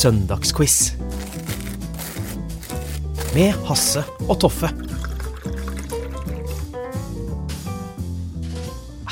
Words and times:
Søndagsquiz. 0.00 0.94
Med 3.34 3.50
Hasse 3.68 4.00
og 4.30 4.38
Toffe. 4.40 4.70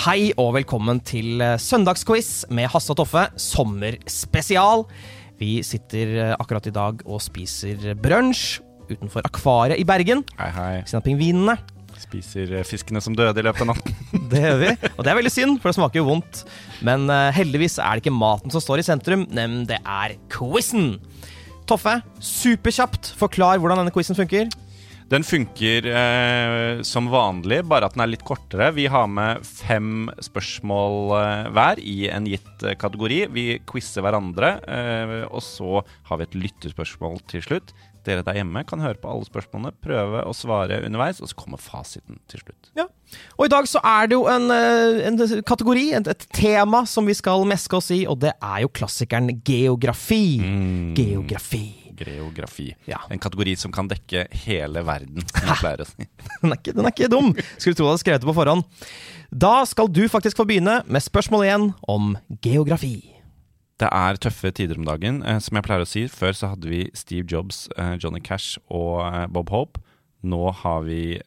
Hei 0.06 0.30
og 0.40 0.54
velkommen 0.56 1.02
til 1.04 1.44
eh, 1.44 1.58
Søndagsquiz 1.60 2.46
med 2.48 2.70
Hasse 2.72 2.94
og 2.94 3.02
Toffe, 3.02 3.26
sommerspesial. 3.36 4.86
Vi 5.36 5.58
sitter 5.60 6.14
eh, 6.22 6.34
akkurat 6.38 6.70
i 6.70 6.72
dag 6.72 7.04
og 7.04 7.20
spiser 7.20 7.92
brunsj 8.00 8.62
utenfor 8.88 9.28
Akvariet 9.28 9.82
i 9.82 9.84
Bergen. 9.84 10.24
Hei, 10.40 10.52
hei. 10.56 10.72
Siden 10.86 11.02
av 11.02 11.10
pingvinene. 11.10 11.58
Spiser 12.08 12.54
eh, 12.56 12.66
fiskene 12.66 13.02
som 13.04 13.16
døde 13.16 13.42
i 13.42 13.44
løpet 13.44 13.64
av 13.66 13.74
natten. 13.74 13.96
Det 14.32 14.40
gjør 14.44 14.58
vi, 14.60 14.70
og 14.90 15.04
det 15.04 15.10
er 15.10 15.16
veldig 15.16 15.32
synd, 15.32 15.58
for 15.60 15.70
det 15.70 15.76
smaker 15.78 16.00
jo 16.00 16.06
vondt. 16.08 16.42
Men 16.84 17.06
uh, 17.08 17.30
heldigvis 17.32 17.78
er 17.80 17.96
det 17.96 18.02
ikke 18.02 18.12
maten 18.16 18.52
som 18.52 18.60
står 18.60 18.82
i 18.82 18.84
sentrum, 18.84 19.24
nem 19.32 19.62
det 19.68 19.78
er 19.80 20.18
quizen. 20.32 20.98
Toffe, 21.68 21.98
superkjapt, 22.24 23.12
forklar 23.20 23.60
hvordan 23.60 23.82
denne 23.82 23.92
quizen 23.94 24.16
funker. 24.16 24.48
Den 25.08 25.24
funker 25.24 25.86
eh, 25.88 26.82
som 26.84 27.06
vanlig, 27.08 27.62
bare 27.64 27.88
at 27.88 27.94
den 27.96 28.02
er 28.04 28.10
litt 28.12 28.24
kortere. 28.28 28.66
Vi 28.76 28.84
har 28.92 29.06
med 29.08 29.40
fem 29.46 30.10
spørsmål 30.20 31.14
eh, 31.16 31.48
hver 31.56 31.80
i 31.80 31.96
en 32.12 32.28
gitt 32.28 32.64
eh, 32.64 32.76
kategori. 32.76 33.22
Vi 33.32 33.46
quizer 33.68 34.04
hverandre, 34.04 34.50
eh, 34.68 35.14
og 35.30 35.40
så 35.44 35.80
har 36.10 36.20
vi 36.20 36.28
et 36.28 36.36
lyttespørsmål 36.42 37.22
til 37.32 37.46
slutt. 37.46 37.72
Dere 38.08 38.24
der 38.24 38.38
hjemme 38.40 38.62
kan 38.68 38.80
høre 38.82 38.98
på 39.00 39.10
alle 39.12 39.26
spørsmålene, 39.28 39.74
prøve 39.84 40.22
å 40.24 40.34
svare 40.36 40.80
underveis, 40.86 41.20
og 41.20 41.30
så 41.30 41.36
kommer 41.38 41.60
fasiten 41.60 42.20
til 42.30 42.40
slutt. 42.42 42.70
Ja. 42.78 42.86
Og 43.36 43.46
i 43.46 43.52
dag 43.52 43.68
så 43.68 43.82
er 43.84 44.08
det 44.08 44.16
jo 44.16 44.24
en, 44.30 44.48
eh, 44.54 45.02
en 45.08 45.18
kategori, 45.48 45.90
et, 45.98 46.08
et 46.14 46.28
tema, 46.34 46.84
som 46.88 47.08
vi 47.08 47.16
skal 47.16 47.44
meske 47.48 47.76
oss 47.76 47.90
i, 47.94 48.04
og 48.08 48.20
det 48.24 48.32
er 48.36 48.62
jo 48.64 48.72
klassikeren 48.80 49.30
geografi. 49.44 50.40
Geografi. 50.96 51.66
Geografi. 51.98 52.68
Ja. 52.86 53.00
En 53.10 53.18
kategori 53.18 53.56
som 53.58 53.72
kan 53.74 53.88
dekke 53.90 54.26
hele 54.44 54.84
verden. 54.86 55.18
Den 56.38 56.52
er 56.52 56.56
ikke, 56.56 56.72
den 56.76 56.86
er 56.86 56.92
ikke 56.92 57.10
dum. 57.10 57.32
Skulle 57.58 57.74
tro 57.74 57.88
du 57.88 57.90
hadde 57.90 58.02
skrevet 58.04 58.22
det 58.22 58.28
på 58.28 58.36
forhånd. 58.36 58.62
Da 59.34 59.64
skal 59.66 59.90
du 59.90 60.04
faktisk 60.08 60.38
få 60.38 60.46
begynne 60.48 60.80
med 60.86 61.02
spørsmål 61.02 61.44
igjen 61.48 61.70
om 61.90 62.12
geografi. 62.44 63.17
Det 63.78 63.88
er 63.94 64.18
tøffe 64.18 64.50
tider 64.50 64.78
om 64.80 64.86
dagen. 64.88 65.20
Eh, 65.22 65.38
som 65.38 65.54
jeg 65.54 65.66
pleier 65.66 65.84
å 65.84 65.88
si, 65.88 66.08
før 66.10 66.34
så 66.34 66.50
hadde 66.54 66.70
vi 66.70 66.88
Steve 66.98 67.26
Jobs, 67.30 67.68
eh, 67.78 67.94
Johnny 68.02 68.18
Cash 68.18 68.58
og 68.66 69.04
eh, 69.06 69.26
Bob 69.30 69.52
Hope. 69.54 69.78
Nå 70.26 70.50
har 70.64 70.82
vi 70.82 71.20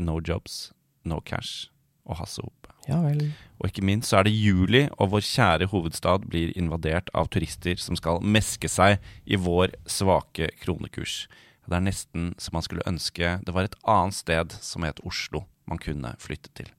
No 0.00 0.16
Jobs, 0.26 0.72
No 1.06 1.20
Cash 1.22 1.68
og 2.02 2.18
Hasse 2.18 2.42
Hope. 2.42 2.72
Ja 2.88 2.98
vel. 3.04 3.28
Og 3.60 3.68
ikke 3.68 3.84
minst 3.86 4.10
så 4.10 4.18
er 4.18 4.26
det 4.26 4.34
juli, 4.34 4.88
og 4.98 5.12
vår 5.12 5.22
kjære 5.22 5.68
hovedstad 5.70 6.26
blir 6.26 6.50
invadert 6.58 7.12
av 7.14 7.30
turister 7.30 7.78
som 7.78 7.94
skal 7.94 8.18
meske 8.24 8.66
seg 8.66 8.98
i 9.22 9.38
vår 9.38 9.76
svake 9.86 10.50
kronekurs. 10.64 11.28
Det 11.70 11.78
er 11.78 11.86
nesten 11.86 12.32
så 12.42 12.50
man 12.50 12.66
skulle 12.66 12.86
ønske 12.90 13.36
det 13.46 13.54
var 13.54 13.68
et 13.68 13.78
annet 13.86 14.18
sted 14.18 14.58
som 14.58 14.82
het 14.82 14.98
Oslo 15.06 15.44
man 15.70 15.78
kunne 15.78 16.16
flytte 16.18 16.50
til. 16.58 16.72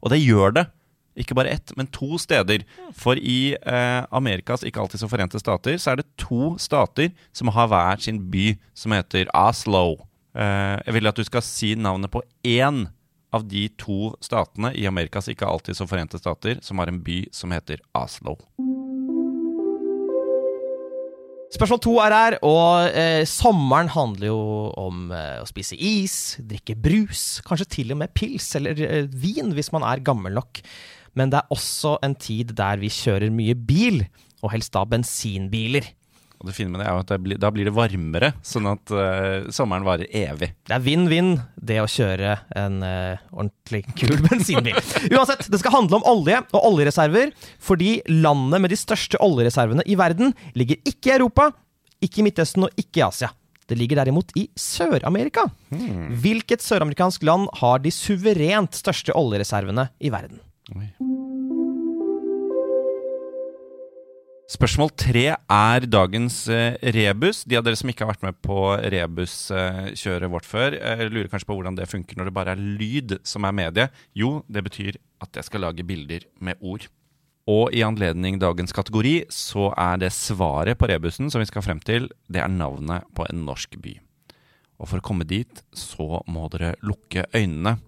Og 0.00 0.14
det 0.14 0.22
gjør 0.22 0.54
det! 0.56 0.68
Ikke 1.18 1.36
bare 1.38 1.52
ett, 1.56 1.72
men 1.76 1.90
to 1.94 2.18
steder. 2.20 2.64
For 2.96 3.18
i 3.18 3.54
eh, 3.58 4.02
Amerikas 4.14 4.64
ikke 4.66 4.82
alltid 4.82 5.02
så 5.02 5.10
forente 5.10 5.40
stater, 5.42 5.78
så 5.80 5.92
er 5.92 6.00
det 6.00 6.10
to 6.20 6.54
stater 6.62 7.10
som 7.36 7.50
har 7.54 7.70
hver 7.72 8.04
sin 8.04 8.22
by 8.30 8.52
som 8.78 8.94
heter 8.94 9.30
Oslo. 9.36 9.98
Eh, 10.38 10.76
jeg 10.86 10.98
vil 10.98 11.10
at 11.10 11.18
du 11.18 11.26
skal 11.26 11.44
si 11.44 11.74
navnet 11.78 12.12
på 12.14 12.22
én 12.46 12.86
av 13.34 13.44
de 13.44 13.66
to 13.80 14.14
statene 14.24 14.72
i 14.78 14.86
Amerikas 14.88 15.28
ikke 15.28 15.48
alltid 15.48 15.76
så 15.76 15.88
forente 15.88 16.20
stater 16.20 16.62
som 16.64 16.80
har 16.80 16.88
en 16.88 17.02
by 17.04 17.24
som 17.34 17.52
heter 17.52 17.82
Oslo. 17.98 18.38
Spørsmål 21.48 21.80
to 21.80 21.94
er 22.04 22.12
her, 22.12 22.34
og 22.44 22.92
eh, 22.92 23.22
sommeren 23.24 23.88
handler 23.88 24.28
jo 24.28 24.40
om 24.76 25.08
eh, 25.16 25.38
å 25.40 25.46
spise 25.48 25.78
is, 25.80 26.36
drikke 26.44 26.76
brus, 26.76 27.38
kanskje 27.46 27.70
til 27.78 27.94
og 27.94 28.02
med 28.02 28.12
pils 28.12 28.50
eller 28.58 28.76
eh, 28.84 29.06
vin 29.08 29.54
hvis 29.56 29.72
man 29.72 29.86
er 29.88 30.04
gammel 30.04 30.36
nok. 30.36 30.60
Men 31.16 31.32
det 31.32 31.40
er 31.40 31.54
også 31.54 31.96
en 32.04 32.16
tid 32.18 32.56
der 32.58 32.80
vi 32.80 32.90
kjører 32.92 33.32
mye 33.34 33.56
bil, 33.56 34.02
og 34.42 34.52
helst 34.54 34.74
da 34.76 34.84
bensinbiler. 34.88 35.88
Og 36.38 36.46
det 36.46 36.54
fine 36.54 36.70
med 36.70 36.78
det 36.78 36.86
er 36.86 36.94
jo 36.94 37.02
at 37.02 37.08
det 37.10 37.18
blir, 37.24 37.38
da 37.42 37.48
blir 37.50 37.66
det 37.66 37.74
varmere, 37.74 38.28
sånn 38.46 38.68
at 38.70 38.92
uh, 38.94 39.48
sommeren 39.54 39.86
varer 39.86 40.06
evig. 40.14 40.52
Det 40.68 40.76
er 40.76 40.84
vinn-vinn, 40.84 41.32
det 41.58 41.80
å 41.82 41.88
kjøre 41.90 42.36
en 42.60 42.78
uh, 42.84 43.24
ordentlig 43.34 43.82
kul 43.98 44.14
bensinbil. 44.28 44.78
Uansett, 45.10 45.48
det 45.50 45.58
skal 45.58 45.74
handle 45.74 45.98
om 45.98 46.06
olje 46.06 46.38
og 46.52 46.60
oljereserver, 46.70 47.34
fordi 47.58 47.96
landet 48.12 48.62
med 48.62 48.70
de 48.70 48.78
største 48.78 49.18
oljereservene 49.24 49.82
i 49.82 49.98
verden 49.98 50.30
ligger 50.54 50.78
ikke 50.86 51.10
i 51.10 51.16
Europa, 51.16 51.50
ikke 52.06 52.22
i 52.22 52.28
Midtøsten 52.28 52.68
og 52.68 52.78
ikke 52.78 53.02
i 53.02 53.06
Asia. 53.08 53.32
Det 53.68 53.76
ligger 53.76 53.98
derimot 53.98 54.30
i 54.38 54.46
Sør-Amerika. 54.56 55.42
Hvilket 56.22 56.62
søramerikansk 56.64 57.26
land 57.26 57.50
har 57.58 57.82
de 57.84 57.92
suverent 57.92 58.78
største 58.78 59.12
oljereservene 59.18 59.90
i 60.00 60.12
verden? 60.14 60.38
Spørsmål 64.48 64.90
tre 64.96 65.24
er 65.36 65.84
dagens 65.92 66.36
eh, 66.48 66.78
rebus. 66.96 67.42
De 67.44 67.58
av 67.58 67.66
dere 67.66 67.76
som 67.76 67.90
ikke 67.92 68.06
har 68.06 68.14
vært 68.14 68.24
med 68.24 68.38
på 68.40 68.60
rebuskjøret 68.94 70.32
vårt 70.32 70.48
før, 70.48 70.72
eh, 70.72 71.04
lurer 71.08 71.28
kanskje 71.28 71.50
på 71.50 71.58
hvordan 71.58 71.76
det 71.76 71.88
funker 71.90 72.16
når 72.16 72.30
det 72.30 72.36
bare 72.38 72.54
er 72.56 72.62
lyd 72.80 73.18
som 73.28 73.44
er 73.44 73.56
medie. 73.56 73.88
Jo, 74.16 74.38
det 74.48 74.64
betyr 74.64 74.96
at 75.20 75.36
jeg 75.36 75.48
skal 75.50 75.66
lage 75.66 75.84
bilder 75.84 76.24
med 76.40 76.56
ord. 76.64 76.88
Og 77.48 77.76
i 77.76 77.84
anledning 77.84 78.40
dagens 78.40 78.72
kategori 78.76 79.26
så 79.32 79.70
er 79.76 80.00
det 80.00 80.12
svaret 80.16 80.80
på 80.80 80.88
rebusen 80.88 81.28
som 81.32 81.44
vi 81.44 81.48
skal 81.48 81.64
frem 81.64 81.80
til, 81.80 82.08
det 82.28 82.40
er 82.40 82.52
navnet 82.52 83.08
på 83.16 83.28
en 83.28 83.44
norsk 83.48 83.76
by. 83.84 83.94
Og 84.80 84.88
for 84.88 85.00
å 85.00 85.04
komme 85.04 85.28
dit 85.28 85.62
så 85.76 86.22
må 86.28 86.48
dere 86.52 86.74
lukke 86.84 87.24
øynene. 87.36 87.78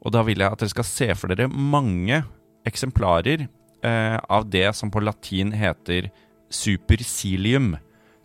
Og 0.00 0.14
da 0.14 0.22
vil 0.24 0.40
jeg 0.40 0.48
at 0.48 0.62
dere 0.62 0.72
skal 0.72 0.88
se 0.88 1.08
for 1.18 1.32
dere 1.32 1.50
mange 1.50 2.22
eksemplarer 2.68 3.46
eh, 3.46 4.16
av 4.16 4.48
det 4.48 4.68
som 4.76 4.92
på 4.92 5.02
latin 5.04 5.52
heter 5.56 6.10
supercilium. 6.52 7.74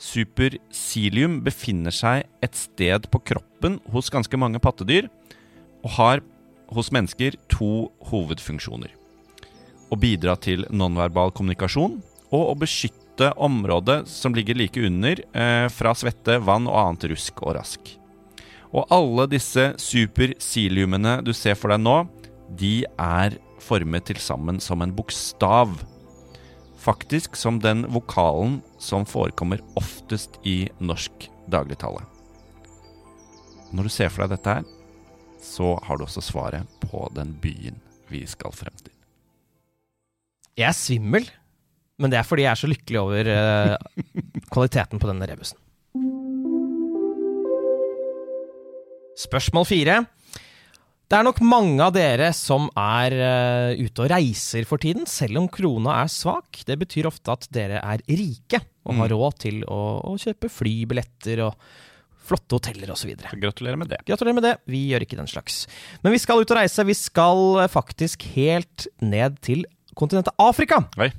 Supercilium 0.02 1.40
befinner 1.46 1.94
seg 1.96 2.25
et 2.44 2.58
sted 2.59 3.08
på 3.12 3.22
kroppen 3.31 3.80
hos 3.94 4.12
ganske 4.13 4.40
mange 4.40 4.62
pattedyr, 4.63 5.09
og 5.86 5.96
har 6.00 6.24
hos 6.75 6.91
mennesker 6.94 7.38
to 7.52 7.88
hovedfunksjoner. 8.09 8.92
Å 9.92 9.96
bidra 10.00 10.34
til 10.42 10.66
nonverbal 10.74 11.31
kommunikasjon, 11.36 12.00
og 12.34 12.47
å 12.52 12.56
beskytte 12.57 13.31
området 13.40 14.02
som 14.12 14.34
ligger 14.36 14.57
like 14.57 14.81
under, 14.81 15.22
eh, 15.34 15.68
fra 15.69 15.94
svette, 15.94 16.40
vann 16.42 16.68
og 16.68 16.75
annet 16.75 17.12
rusk 17.12 17.44
og 17.44 17.56
rask. 17.56 18.04
Og 18.75 18.91
alle 18.91 19.28
disse 19.31 19.69
supersiliumene 19.80 21.22
du 21.24 21.31
ser 21.36 21.56
for 21.56 21.72
deg 21.72 21.84
nå, 21.84 22.02
de 22.59 22.84
er 23.00 23.38
formet 23.63 24.10
til 24.10 24.19
sammen 24.22 24.60
som 24.63 24.83
en 24.83 24.94
bokstav. 24.95 25.72
Faktisk 26.83 27.39
som 27.39 27.62
den 27.63 27.86
vokalen 27.89 28.60
som 28.81 29.07
forekommer 29.07 29.63
oftest 29.80 30.38
i 30.44 30.66
norsk 30.83 31.30
dagligtale. 31.51 32.04
Når 33.72 33.88
du 33.88 33.94
ser 33.94 34.12
for 34.12 34.25
deg 34.25 34.36
dette 34.36 34.60
her, 34.60 34.68
så 35.42 35.75
har 35.86 35.98
du 35.98 36.06
også 36.06 36.24
svaret 36.25 36.68
på 36.83 37.07
den 37.16 37.33
byen 37.42 37.80
vi 38.12 38.25
skal 38.30 38.54
frem 38.54 38.75
til. 38.83 38.94
Jeg 40.56 40.69
er 40.69 40.78
svimmel, 40.78 41.25
men 42.00 42.12
det 42.12 42.19
er 42.19 42.28
fordi 42.28 42.45
jeg 42.45 42.51
er 42.54 42.60
så 42.60 42.69
lykkelig 42.69 43.01
over 43.01 43.30
uh, 43.31 44.04
kvaliteten 44.54 45.01
på 45.01 45.10
denne 45.10 45.28
rebusen. 45.31 45.60
Spørsmål 49.15 49.67
fire. 49.69 50.03
Det 51.06 51.19
er 51.19 51.25
nok 51.27 51.38
mange 51.45 51.79
av 51.85 51.94
dere 51.94 52.31
som 52.33 52.65
er 52.81 53.13
uh, 53.13 53.77
ute 53.77 54.01
og 54.01 54.09
reiser 54.09 54.65
for 54.65 54.81
tiden, 54.81 55.06
selv 55.07 55.38
om 55.44 55.50
krona 55.53 56.00
er 56.01 56.09
svak. 56.09 56.63
Det 56.65 56.79
betyr 56.81 57.07
ofte 57.12 57.35
at 57.35 57.45
dere 57.53 57.77
er 57.77 58.01
rike 58.09 58.63
og 58.85 58.97
har 59.03 59.13
råd 59.13 59.38
til 59.45 59.62
å, 59.69 59.81
å 60.01 60.15
kjøpe 60.21 60.50
flybilletter 60.50 61.44
og 61.45 61.53
flotte 62.25 62.57
hoteller 62.57 62.89
osv. 62.94 63.13
Så 63.21 63.38
gratulerer 63.38 63.77
med 63.77 63.91
det. 63.94 64.01
Gratulerer 64.07 64.38
med 64.38 64.47
det. 64.47 64.56
Vi 64.71 64.81
gjør 64.89 65.06
ikke 65.06 65.19
den 65.19 65.29
slags. 65.29 65.65
Men 66.01 66.15
vi 66.15 66.21
skal 66.21 66.41
ut 66.41 66.51
og 66.51 66.57
reise. 66.57 66.85
Vi 66.88 66.97
skal 66.97 67.61
eh, 67.61 67.71
faktisk 67.71 68.25
helt 68.33 68.88
ned 68.97 69.38
til 69.45 69.65
kontinentet 69.97 70.33
Afrika. 70.41 70.81
Oi. 70.97 71.11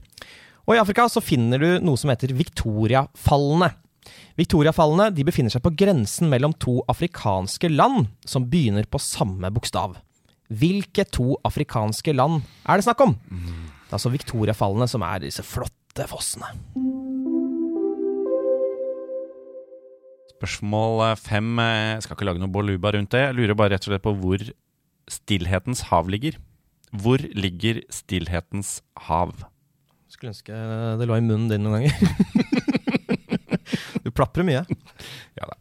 Og 0.67 0.75
i 0.75 0.83
Afrika 0.83 1.07
så 1.11 1.23
finner 1.23 1.63
du 1.63 1.69
noe 1.87 1.99
som 2.01 2.11
heter 2.11 2.35
Victoriafallene. 2.35 3.71
Victoriafallene 4.39 5.11
de 5.17 5.25
befinner 5.27 5.53
seg 5.55 5.63
på 5.65 5.73
grensen 5.79 6.29
mellom 6.33 6.53
to 6.63 6.79
afrikanske 6.93 7.71
land 7.73 8.07
som 8.29 8.47
begynner 8.51 8.87
på 8.91 9.01
samme 9.03 9.51
bokstav. 9.55 9.97
Hvilke 10.53 11.03
to 11.11 11.35
afrikanske 11.47 12.13
land 12.15 12.45
er 12.69 12.79
det 12.79 12.87
snakk 12.87 13.01
om? 13.03 13.17
Det 13.31 13.91
er 13.91 13.97
altså 13.99 14.13
Victoriafallene 14.15 14.87
som 14.91 15.03
er 15.07 15.25
disse 15.27 15.43
flotte 15.47 16.07
fossene. 16.11 16.53
Spørsmål 20.37 21.01
eh, 21.11 21.17
fem. 21.17 21.51
eh, 21.63 21.95
Jeg 21.97 22.05
skal 22.05 22.17
ikke 22.19 22.29
lage 22.29 22.43
noe 22.43 22.53
boluba 22.53 22.93
rundt 22.95 23.11
det. 23.15 23.23
Jeg 23.29 23.37
lurer 23.39 23.57
bare 23.59 23.75
rett 23.75 23.87
og 23.87 23.93
slett 23.95 24.05
på 24.05 24.15
hvor 24.21 24.43
Stillhetens 25.11 25.85
hav 25.91 26.09
ligger. 26.11 26.37
Hvor 26.97 27.23
ligger 27.39 27.81
Stillhetens 27.95 28.81
hav? 29.09 29.33
Skulle 30.11 30.33
ønske 30.35 30.57
det 31.01 31.07
lå 31.09 31.17
i 31.19 31.25
munnen 31.25 31.49
din 31.51 31.65
noen 31.67 31.87
ganger. 31.87 32.76
du 34.07 34.13
plaprer 34.15 34.47
mye. 34.47 34.65
Ja 35.39 35.51
da. 35.51 35.57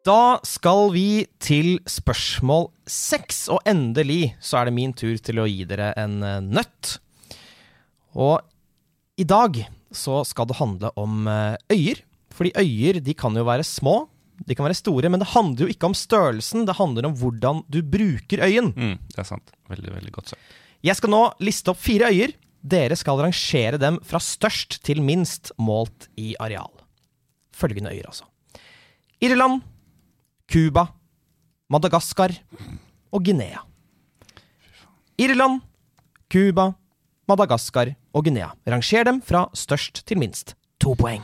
Da 0.00 0.40
skal 0.48 0.88
vi 0.94 1.26
til 1.44 1.74
spørsmål 1.90 2.70
seks, 2.88 3.44
og 3.52 3.60
endelig 3.68 4.32
så 4.40 4.60
er 4.60 4.70
det 4.70 4.76
min 4.78 4.94
tur 4.96 5.18
til 5.20 5.42
å 5.42 5.44
gi 5.44 5.66
dere 5.68 5.90
en 6.00 6.22
eh, 6.24 6.38
nøtt. 6.40 6.94
Og 8.16 8.40
i 9.20 9.26
dag 9.28 9.60
så 9.92 10.22
skal 10.24 10.48
det 10.48 10.56
handle 10.56 10.90
om 10.98 11.28
eh, 11.28 11.58
øyer. 11.76 12.00
Fordi 12.32 12.54
øyer 12.56 13.02
de 13.04 13.12
kan 13.18 13.36
jo 13.36 13.44
være 13.44 13.66
små, 13.66 14.06
de 14.48 14.56
kan 14.56 14.64
være 14.64 14.78
store, 14.78 15.10
men 15.12 15.20
det 15.20 15.28
handler 15.34 15.66
jo 15.66 15.74
ikke 15.74 15.90
om 15.90 15.96
størrelsen, 15.98 16.64
det 16.64 16.78
handler 16.78 17.10
om 17.10 17.16
hvordan 17.20 17.60
du 17.68 17.82
bruker 17.84 18.40
øyen. 18.46 18.72
Mm, 18.72 18.96
det 19.12 19.20
er 19.20 19.28
sant. 19.28 19.52
Veldig, 19.68 19.92
veldig 19.98 20.14
godt 20.16 20.32
sagt. 20.32 20.54
Jeg 20.80 20.96
skal 20.96 21.12
nå 21.12 21.24
liste 21.44 21.74
opp 21.74 21.82
fire 21.82 22.08
øyer. 22.08 22.32
Dere 22.60 22.96
skal 22.96 23.22
rangere 23.22 23.78
dem 23.80 23.98
fra 24.04 24.20
størst 24.20 24.80
til 24.84 25.00
minst 25.02 25.52
målt 25.58 26.08
i 26.20 26.34
areal. 26.40 26.72
Følgende 27.56 27.92
øyer, 27.92 28.06
altså. 28.06 28.24
Irland, 29.20 29.62
Cuba, 30.50 30.86
Madagaskar 31.70 32.34
og 33.12 33.24
Guinea. 33.24 33.64
Irland, 35.18 35.60
Cuba, 36.32 36.70
Madagaskar 37.28 37.94
og 38.12 38.24
Guinea. 38.24 38.52
Ranger 38.68 39.04
dem 39.04 39.22
fra 39.22 39.48
størst 39.54 40.06
til 40.06 40.18
minst. 40.18 40.56
To 40.80 40.94
poeng. 40.94 41.22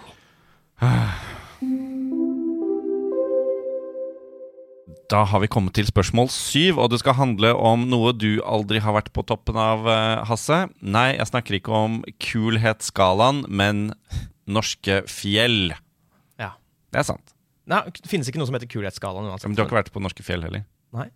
Da 5.12 5.22
har 5.30 5.38
vi 5.42 5.46
kommet 5.50 5.76
til 5.78 5.86
spørsmål 5.86 6.28
syv, 6.34 6.80
og 6.82 6.90
det 6.90 6.98
skal 6.98 7.14
handle 7.14 7.52
om 7.54 7.84
noe 7.90 8.10
du 8.16 8.40
aldri 8.42 8.80
har 8.82 8.96
vært 8.96 9.12
på 9.14 9.22
toppen 9.26 9.54
av, 9.54 9.86
eh, 9.86 10.24
Hasse. 10.26 10.66
Nei, 10.82 11.14
jeg 11.14 11.28
snakker 11.30 11.58
ikke 11.60 11.70
om 11.70 12.00
kulhetsskalaen, 12.18 13.44
men 13.48 13.92
norske 14.48 15.04
fjell. 15.06 15.76
Ja. 16.38 16.54
Det 16.90 16.98
er 16.98 17.06
sant. 17.06 17.34
Nei, 17.66 17.82
det 17.86 18.10
finnes 18.10 18.26
ikke 18.26 18.42
noe 18.42 18.50
som 18.50 18.58
heter 18.58 18.70
kulhetsskalaen 18.70 19.30
uansett. 19.30 19.46
Men 19.46 19.54
du 19.54 19.62
har 19.62 19.70
ikke 19.70 19.78
vært 19.78 19.94
på 19.94 20.02
norske 20.02 20.26
fjell 20.26 20.42
heller? 20.42 20.66
Nei. 20.94 21.08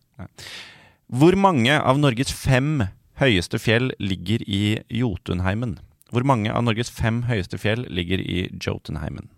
Hvor 1.11 1.35
mange 1.35 1.75
av 1.75 1.99
Norges 1.99 2.31
fem 2.31 2.87
høyeste 3.19 3.59
fjell 3.59 3.91
ligger 3.99 4.43
i 4.47 4.83
Jotunheimen? 4.87 5.79
Hvor 6.11 6.27
mange 6.27 6.51
av 6.51 6.63
Norges 6.67 6.91
fem 6.91 7.25
høyeste 7.27 7.59
fjell 7.59 7.87
ligger 7.91 8.23
i 8.23 8.49
Jotunheimen? 8.55 9.31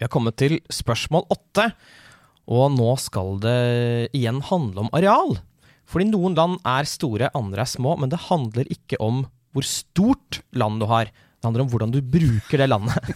Vi 0.00 0.06
har 0.06 0.12
kommet 0.14 0.38
til 0.40 0.54
spørsmål 0.72 1.26
åtte, 1.28 1.66
og 2.48 2.70
nå 2.72 2.94
skal 2.96 3.34
det 3.42 3.58
igjen 4.16 4.38
handle 4.48 4.86
om 4.86 4.94
areal. 4.96 5.34
Fordi 5.84 6.06
noen 6.08 6.38
land 6.38 6.56
er 6.64 6.88
store, 6.88 7.28
andre 7.36 7.66
er 7.66 7.68
små, 7.68 7.98
men 8.00 8.08
det 8.08 8.22
handler 8.30 8.70
ikke 8.72 8.96
om 9.04 9.26
hvor 9.52 9.66
stort 9.66 10.40
land 10.56 10.80
du 10.80 10.86
har. 10.88 11.10
Det 11.12 11.44
handler 11.44 11.66
om 11.66 11.68
hvordan 11.74 11.92
du 11.92 12.00
bruker 12.00 12.62
det 12.62 12.70
landet. 12.70 13.12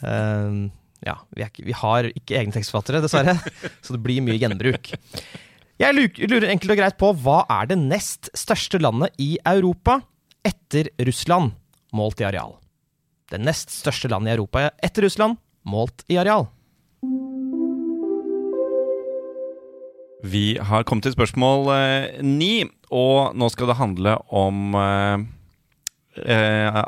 uh, 0.00 0.64
ja, 1.10 1.18
vi, 1.36 1.44
ikke, 1.44 1.66
vi 1.68 1.76
har 1.76 2.08
ikke 2.08 2.40
egne 2.40 2.56
tekstforfattere, 2.56 3.04
dessverre, 3.04 3.36
så 3.84 3.92
det 3.92 4.00
blir 4.00 4.24
mye 4.24 4.40
gjenbruk. 4.40 4.94
Jeg 5.82 5.96
lurer 5.98 6.48
enkelt 6.54 6.72
og 6.72 6.78
greit 6.80 7.00
på 7.00 7.12
hva 7.20 7.42
er 7.52 7.68
det 7.68 7.80
nest 7.84 8.32
største 8.38 8.80
landet 8.80 9.12
i 9.20 9.34
Europa 9.44 10.00
etter 10.40 10.88
Russland, 11.04 11.52
målt 11.92 12.24
i 12.24 12.30
areal? 12.32 12.56
Det 13.28 13.44
nest 13.44 13.76
største 13.76 14.08
landet 14.08 14.32
i 14.32 14.38
Europa 14.38 14.70
etter 14.80 15.04
Russland, 15.04 15.36
målt 15.68 16.04
i 16.08 16.18
areal. 16.20 16.48
Vi 20.22 20.54
har 20.62 20.84
kommet 20.86 21.08
til 21.08 21.16
spørsmål 21.16 21.70
eh, 21.74 22.20
ni, 22.22 22.62
og 22.94 23.34
nå 23.34 23.48
skal 23.50 23.72
det 23.72 23.78
handle 23.80 24.14
om 24.30 24.76
eh, 24.78 25.24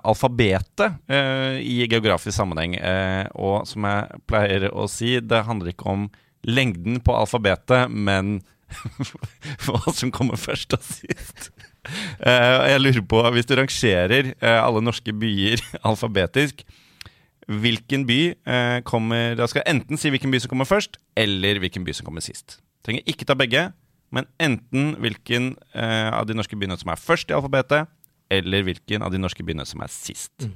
alfabetet 0.04 1.00
eh, 1.10 1.58
i 1.58 1.80
geografisk 1.90 2.36
sammenheng. 2.36 2.76
Eh, 2.78 3.26
og 3.34 3.66
som 3.66 3.88
jeg 3.88 4.22
pleier 4.30 4.68
å 4.70 4.86
si, 4.90 5.16
det 5.18 5.42
handler 5.48 5.72
ikke 5.72 5.90
om 5.90 6.06
lengden 6.46 7.00
på 7.02 7.16
alfabetet, 7.16 7.90
men 7.90 8.38
hva 9.64 9.82
som 9.90 10.14
kommer 10.14 10.38
først 10.38 10.76
og 10.76 10.86
sist. 10.86 11.50
Jeg 12.24 12.80
lurer 12.80 13.02
på, 13.04 13.18
hvis 13.34 13.48
du 13.48 13.58
rangerer 13.58 14.30
alle 14.40 14.80
norske 14.80 15.12
byer 15.12 15.60
alfabetisk, 15.90 16.62
hvilken 17.48 18.06
by 18.08 18.18
eh, 18.32 18.78
kommer 18.86 19.34
Da 19.38 19.46
skal 19.50 19.62
jeg 19.62 19.74
enten 19.74 20.00
si 20.00 20.12
hvilken 20.12 20.32
by 20.32 20.40
som 20.42 20.52
kommer 20.52 20.68
først, 20.68 20.98
eller 21.16 21.60
hvilken 21.62 21.84
by 21.86 21.94
som 21.96 22.06
kommer 22.06 22.24
sist. 22.24 22.58
Trenger 22.84 23.04
ikke 23.10 23.26
ta 23.28 23.36
begge, 23.38 23.66
men 24.14 24.28
enten 24.42 24.94
hvilken 25.02 25.54
eh, 25.74 26.10
av 26.12 26.28
de 26.28 26.36
norske 26.36 26.56
byene 26.58 26.78
som 26.80 26.92
er 26.92 27.00
først 27.00 27.30
i 27.30 27.36
alfabetet, 27.36 27.90
eller 28.32 28.64
hvilken 28.66 29.04
av 29.04 29.12
de 29.12 29.20
norske 29.20 29.44
byene 29.44 29.66
som 29.68 29.82
er 29.84 29.92
sist. 29.92 30.48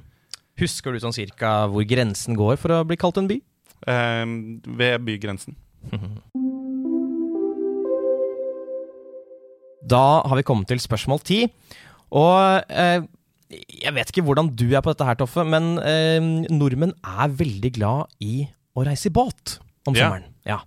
Husker 0.59 0.93
du 0.93 1.01
sånn 1.03 1.15
cirka 1.15 1.67
hvor 1.71 1.85
grensen 1.87 2.37
går 2.39 2.57
for 2.59 2.75
å 2.75 2.83
bli 2.87 2.99
kalt 2.99 3.19
en 3.21 3.29
by? 3.29 3.39
Eh, 3.87 4.25
ved 4.79 5.05
bygrensen. 5.07 5.57
Da 9.89 10.21
har 10.27 10.35
vi 10.35 10.43
kommet 10.45 10.67
til 10.69 10.77
spørsmål 10.81 11.21
ti. 11.25 11.37
Og 12.11 12.65
eh, 12.69 13.05
jeg 13.49 13.93
vet 13.95 14.11
ikke 14.13 14.25
hvordan 14.27 14.51
du 14.55 14.67
er 14.75 14.83
på 14.85 14.91
dette 14.93 15.07
her, 15.07 15.17
Toffe, 15.19 15.43
men 15.47 15.75
eh, 15.81 16.19
nordmenn 16.53 16.93
er 17.01 17.31
veldig 17.39 17.71
glad 17.79 18.11
i 18.21 18.43
å 18.77 18.85
reise 18.85 19.09
i 19.09 19.13
båt 19.15 19.57
om 19.89 19.95
Ja. 19.97 20.05
sommeren. 20.09 20.27
Ja. 20.45 20.59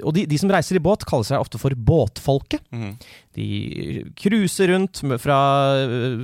Og 0.00 0.14
de, 0.16 0.22
de 0.24 0.38
som 0.40 0.48
reiser 0.48 0.78
i 0.78 0.80
båt, 0.80 1.04
kaller 1.04 1.26
seg 1.28 1.42
ofte 1.42 1.58
for 1.60 1.74
båtfolket. 1.76 2.62
Mm. 2.72 2.94
De 3.36 3.46
cruiser 4.16 4.70
rundt 4.72 5.02
fra 5.20 5.36
øh, 5.84 6.22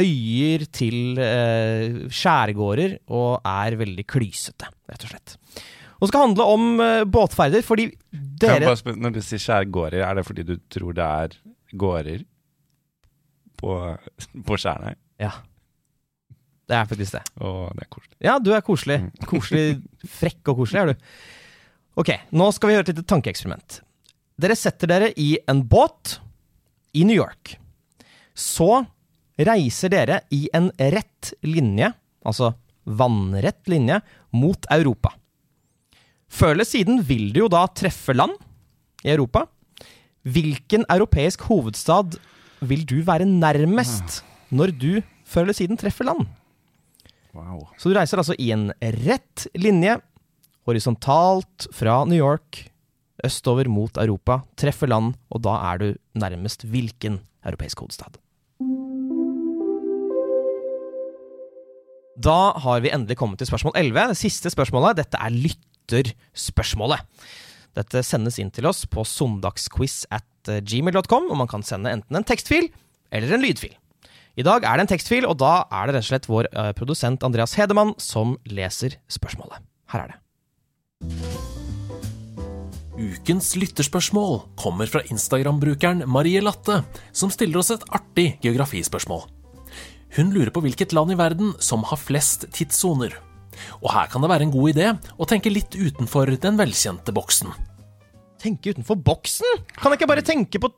øyer 0.00 0.64
til 0.72 1.20
eh, 1.20 2.08
skjærgårder 2.08 2.96
og 3.12 3.44
er 3.44 3.76
veldig 3.82 4.06
klysete, 4.08 4.70
rett 4.88 5.04
og 5.04 5.12
slett. 5.12 5.36
Og 6.00 6.08
skal 6.08 6.24
handle 6.30 6.48
om 6.56 6.64
eh, 6.80 7.04
båtferder, 7.04 7.60
fordi 7.62 7.90
Kan 7.92 8.56
jeg 8.56 8.62
dere 8.64 8.70
bare 8.72 8.80
spørre, 8.80 9.02
når 9.04 9.18
du 9.18 9.20
sier 9.28 9.44
skjærgårder, 9.44 10.00
er 10.08 10.16
det 10.18 10.24
fordi 10.30 10.48
du 10.48 10.56
tror 10.72 10.96
det 10.96 11.04
er 11.06 11.36
gårder 11.84 12.24
på, 13.60 13.76
på 14.48 14.58
skjærene? 14.64 14.96
Ja. 15.22 15.32
Det 16.68 16.78
er 16.78 16.88
faktisk 16.88 17.16
det. 17.18 17.22
Å, 17.42 17.52
det 17.76 17.84
er 17.84 17.90
koselig. 17.92 18.16
Ja, 18.24 18.34
du 18.40 18.52
er 18.54 18.64
koselig. 18.64 18.98
Koselig, 19.30 19.80
frekk 20.18 20.52
og 20.52 20.62
koselig 20.62 20.82
er 20.82 20.92
du. 20.92 21.06
Ok, 22.00 22.12
nå 22.32 22.48
skal 22.56 22.70
vi 22.70 22.76
gjøre 22.76 22.86
et 22.86 22.92
lite 22.94 23.08
tankeeksperiment. 23.10 23.80
Dere 24.40 24.56
setter 24.56 24.90
dere 24.90 25.10
i 25.20 25.34
en 25.50 25.60
båt 25.68 26.16
i 26.96 27.04
New 27.04 27.16
York. 27.16 27.56
Så 28.32 28.84
reiser 29.36 29.92
dere 29.92 30.22
i 30.32 30.46
en 30.56 30.70
rett 30.78 31.32
linje, 31.44 31.90
altså 32.24 32.54
vannrett 32.88 33.68
linje, 33.70 34.00
mot 34.32 34.66
Europa. 34.72 35.12
Før 36.32 36.54
eller 36.56 36.68
siden 36.68 37.02
vil 37.04 37.28
du 37.34 37.42
jo 37.44 37.52
da 37.52 37.66
treffe 37.76 38.14
land 38.16 38.38
i 39.04 39.12
Europa. 39.12 39.44
Hvilken 40.22 40.86
europeisk 40.88 41.44
hovedstad 41.50 42.16
vil 42.64 42.86
du 42.88 43.00
være 43.04 43.26
nærmest 43.28 44.22
når 44.54 44.72
du 44.78 44.92
før 45.32 45.46
eller 45.46 45.56
siden 45.56 45.80
treffer 45.80 46.08
land? 46.08 46.28
Wow. 47.32 47.64
Så 47.80 47.88
du 47.88 47.96
reiser 47.96 48.20
altså 48.20 48.36
i 48.36 48.50
en 48.52 48.68
rett 49.06 49.46
linje, 49.56 49.96
horisontalt 50.68 51.68
fra 51.74 52.02
New 52.08 52.20
York, 52.20 52.66
østover 53.24 53.70
mot 53.72 53.96
Europa, 54.00 54.42
treffer 54.58 54.90
land, 54.90 55.14
og 55.32 55.44
da 55.46 55.56
er 55.72 55.80
du 55.80 55.88
nærmest 56.18 56.66
hvilken 56.68 57.20
europeisk 57.46 57.82
hovedstad? 57.82 58.18
Da 62.22 62.52
har 62.60 62.82
vi 62.84 62.92
endelig 62.92 63.16
kommet 63.18 63.40
til 63.40 63.48
spørsmål 63.48 63.72
11. 63.80 64.12
Det 64.12 64.20
siste 64.20 64.52
spørsmålet. 64.52 65.00
Dette 65.00 65.18
er 65.18 65.32
lytterspørsmålet. 65.32 67.00
Dette 67.72 68.02
sendes 68.04 68.36
inn 68.38 68.52
til 68.52 68.68
oss 68.68 68.84
på 68.86 69.04
søndagsquiz 69.08 70.02
at 70.12 70.52
gmail.com, 70.68 71.30
og 71.32 71.38
man 71.40 71.48
kan 71.48 71.64
sende 71.64 71.94
enten 71.94 72.18
en 72.18 72.26
tekstfil 72.28 72.68
eller 73.12 73.32
en 73.32 73.44
lydfil. 73.44 73.72
I 74.32 74.44
dag 74.46 74.64
er 74.64 74.78
det 74.78 74.86
en 74.86 74.88
tekstfil, 74.94 75.26
og 75.28 75.36
da 75.42 75.66
er 75.68 75.90
det 75.90 75.98
rett 75.98 76.06
og 76.06 76.08
slett 76.08 76.26
vår 76.30 76.46
eh, 76.48 76.70
produsent 76.76 77.24
Andreas 77.26 77.52
Hedemann 77.58 77.92
som 78.00 78.38
leser 78.48 78.96
spørsmålet. 79.12 79.60
Her 79.92 80.06
er 80.06 80.12
det. 80.12 80.18
Ukens 82.96 83.50
lytterspørsmål 83.60 84.38
kommer 84.60 84.88
fra 84.88 85.02
Instagram-brukeren 85.12 86.06
Marie 86.08 86.40
Latte, 86.40 86.78
som 87.12 87.32
stiller 87.32 87.60
oss 87.60 87.72
et 87.74 87.84
artig 87.92 88.38
geografispørsmål. 88.44 89.26
Hun 90.16 90.32
lurer 90.32 90.52
på 90.54 90.62
hvilket 90.64 90.94
land 90.96 91.12
i 91.12 91.18
verden 91.20 91.52
som 91.60 91.84
har 91.88 92.00
flest 92.00 92.46
tidssoner. 92.56 93.12
Og 93.82 93.90
her 93.92 94.08
kan 94.12 94.24
det 94.24 94.30
være 94.32 94.46
en 94.48 94.54
god 94.54 94.72
idé 94.72 94.86
å 95.20 95.28
tenke 95.28 95.52
litt 95.52 95.76
utenfor 95.76 96.32
den 96.40 96.56
velkjente 96.60 97.12
boksen. 97.12 97.52
Tenke 98.40 98.72
utenfor 98.72 98.96
boksen? 98.96 99.60
Kan 99.76 99.92
jeg 99.92 100.00
ikke 100.00 100.10
bare 100.14 100.24
tenke 100.24 100.62
på 100.62 100.72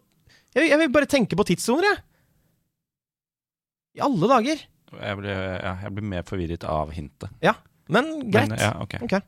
jeg 0.54 0.78
vil 0.78 0.90
bare 0.94 1.10
tenke 1.10 1.34
på 1.34 1.46
tidssoner, 1.48 1.88
jeg. 1.88 2.02
I 3.94 4.02
alle 4.02 4.28
dager. 4.28 4.66
Jeg 4.94 5.16
blir, 5.18 5.30
ja, 5.30 5.76
jeg 5.82 5.94
blir 5.94 6.06
mer 6.06 6.26
forvirret 6.26 6.64
av 6.70 6.90
hintet. 6.94 7.30
Ja, 7.42 7.54
men 7.88 8.30
greit. 8.30 8.50
Men, 8.50 8.58
ja, 8.58 8.74
ok. 8.82 8.98
Ok. 9.06 9.20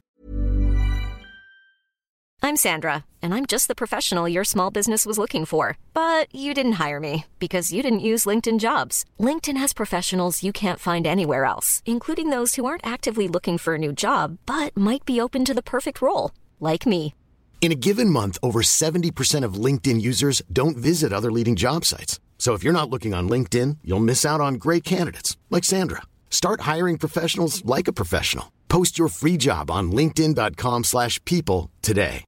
I'm 2.43 2.57
Sandra, 2.57 3.05
and 3.23 3.35
I'm 3.35 3.47
just 3.47 3.67
the 3.67 3.75
professional 3.75 4.29
your 4.29 4.45
small 4.45 4.71
business 4.71 5.05
was 5.05 5.19
looking 5.19 5.45
for. 5.47 5.79
But 5.95 6.33
you 6.33 6.55
didn't 6.55 6.79
hire 6.85 7.01
me 7.01 7.25
because 7.39 7.73
you 7.73 7.83
didn't 7.83 8.07
use 8.07 8.25
LinkedIn 8.27 8.61
jobs. 8.61 9.05
LinkedIn 9.19 9.57
has 9.57 9.73
professionals 9.73 10.43
you 10.45 10.53
can't 10.53 10.79
find 10.79 11.07
anywhere 11.07 11.45
else, 11.45 11.83
including 11.85 12.31
those 12.31 12.55
who 12.55 12.65
aren't 12.65 12.87
actively 12.87 13.27
looking 13.27 13.59
for 13.59 13.75
a 13.75 13.79
new 13.79 13.93
job 13.93 14.39
but 14.47 14.77
might 14.77 15.05
be 15.05 15.21
open 15.21 15.45
to 15.45 15.55
the 15.55 15.63
perfect 15.63 16.01
role, 16.01 16.31
like 16.61 16.87
me. 16.87 17.15
In 17.61 17.73
a 17.73 17.75
given 17.89 18.11
month, 18.11 18.39
over 18.43 18.63
70% 18.63 19.45
of 19.45 19.55
LinkedIn 19.55 20.01
users 20.01 20.43
don't 20.53 20.77
visit 20.77 21.13
other 21.13 21.33
leading 21.33 21.57
job 21.57 21.85
sites. 21.85 22.21
So 22.39 22.55
if 22.55 22.63
you're 22.63 22.73
not 22.81 22.89
looking 22.89 23.13
on 23.13 23.29
LinkedIn, 23.29 23.79
you'll 23.83 24.09
miss 24.11 24.25
out 24.25 24.41
on 24.41 24.55
great 24.55 24.85
candidates 24.85 25.37
like 25.51 25.65
Sandra. 25.65 26.03
Start 26.31 26.61
hiring 26.61 26.99
professionals 26.99 27.65
like 27.65 27.89
a 27.89 27.93
professional. 27.93 28.53
Post 28.69 29.01
your 29.01 29.09
free 29.09 29.37
job 29.37 29.69
on 29.69 29.91
linkedin.com/people 29.91 31.71
today. 31.83 32.25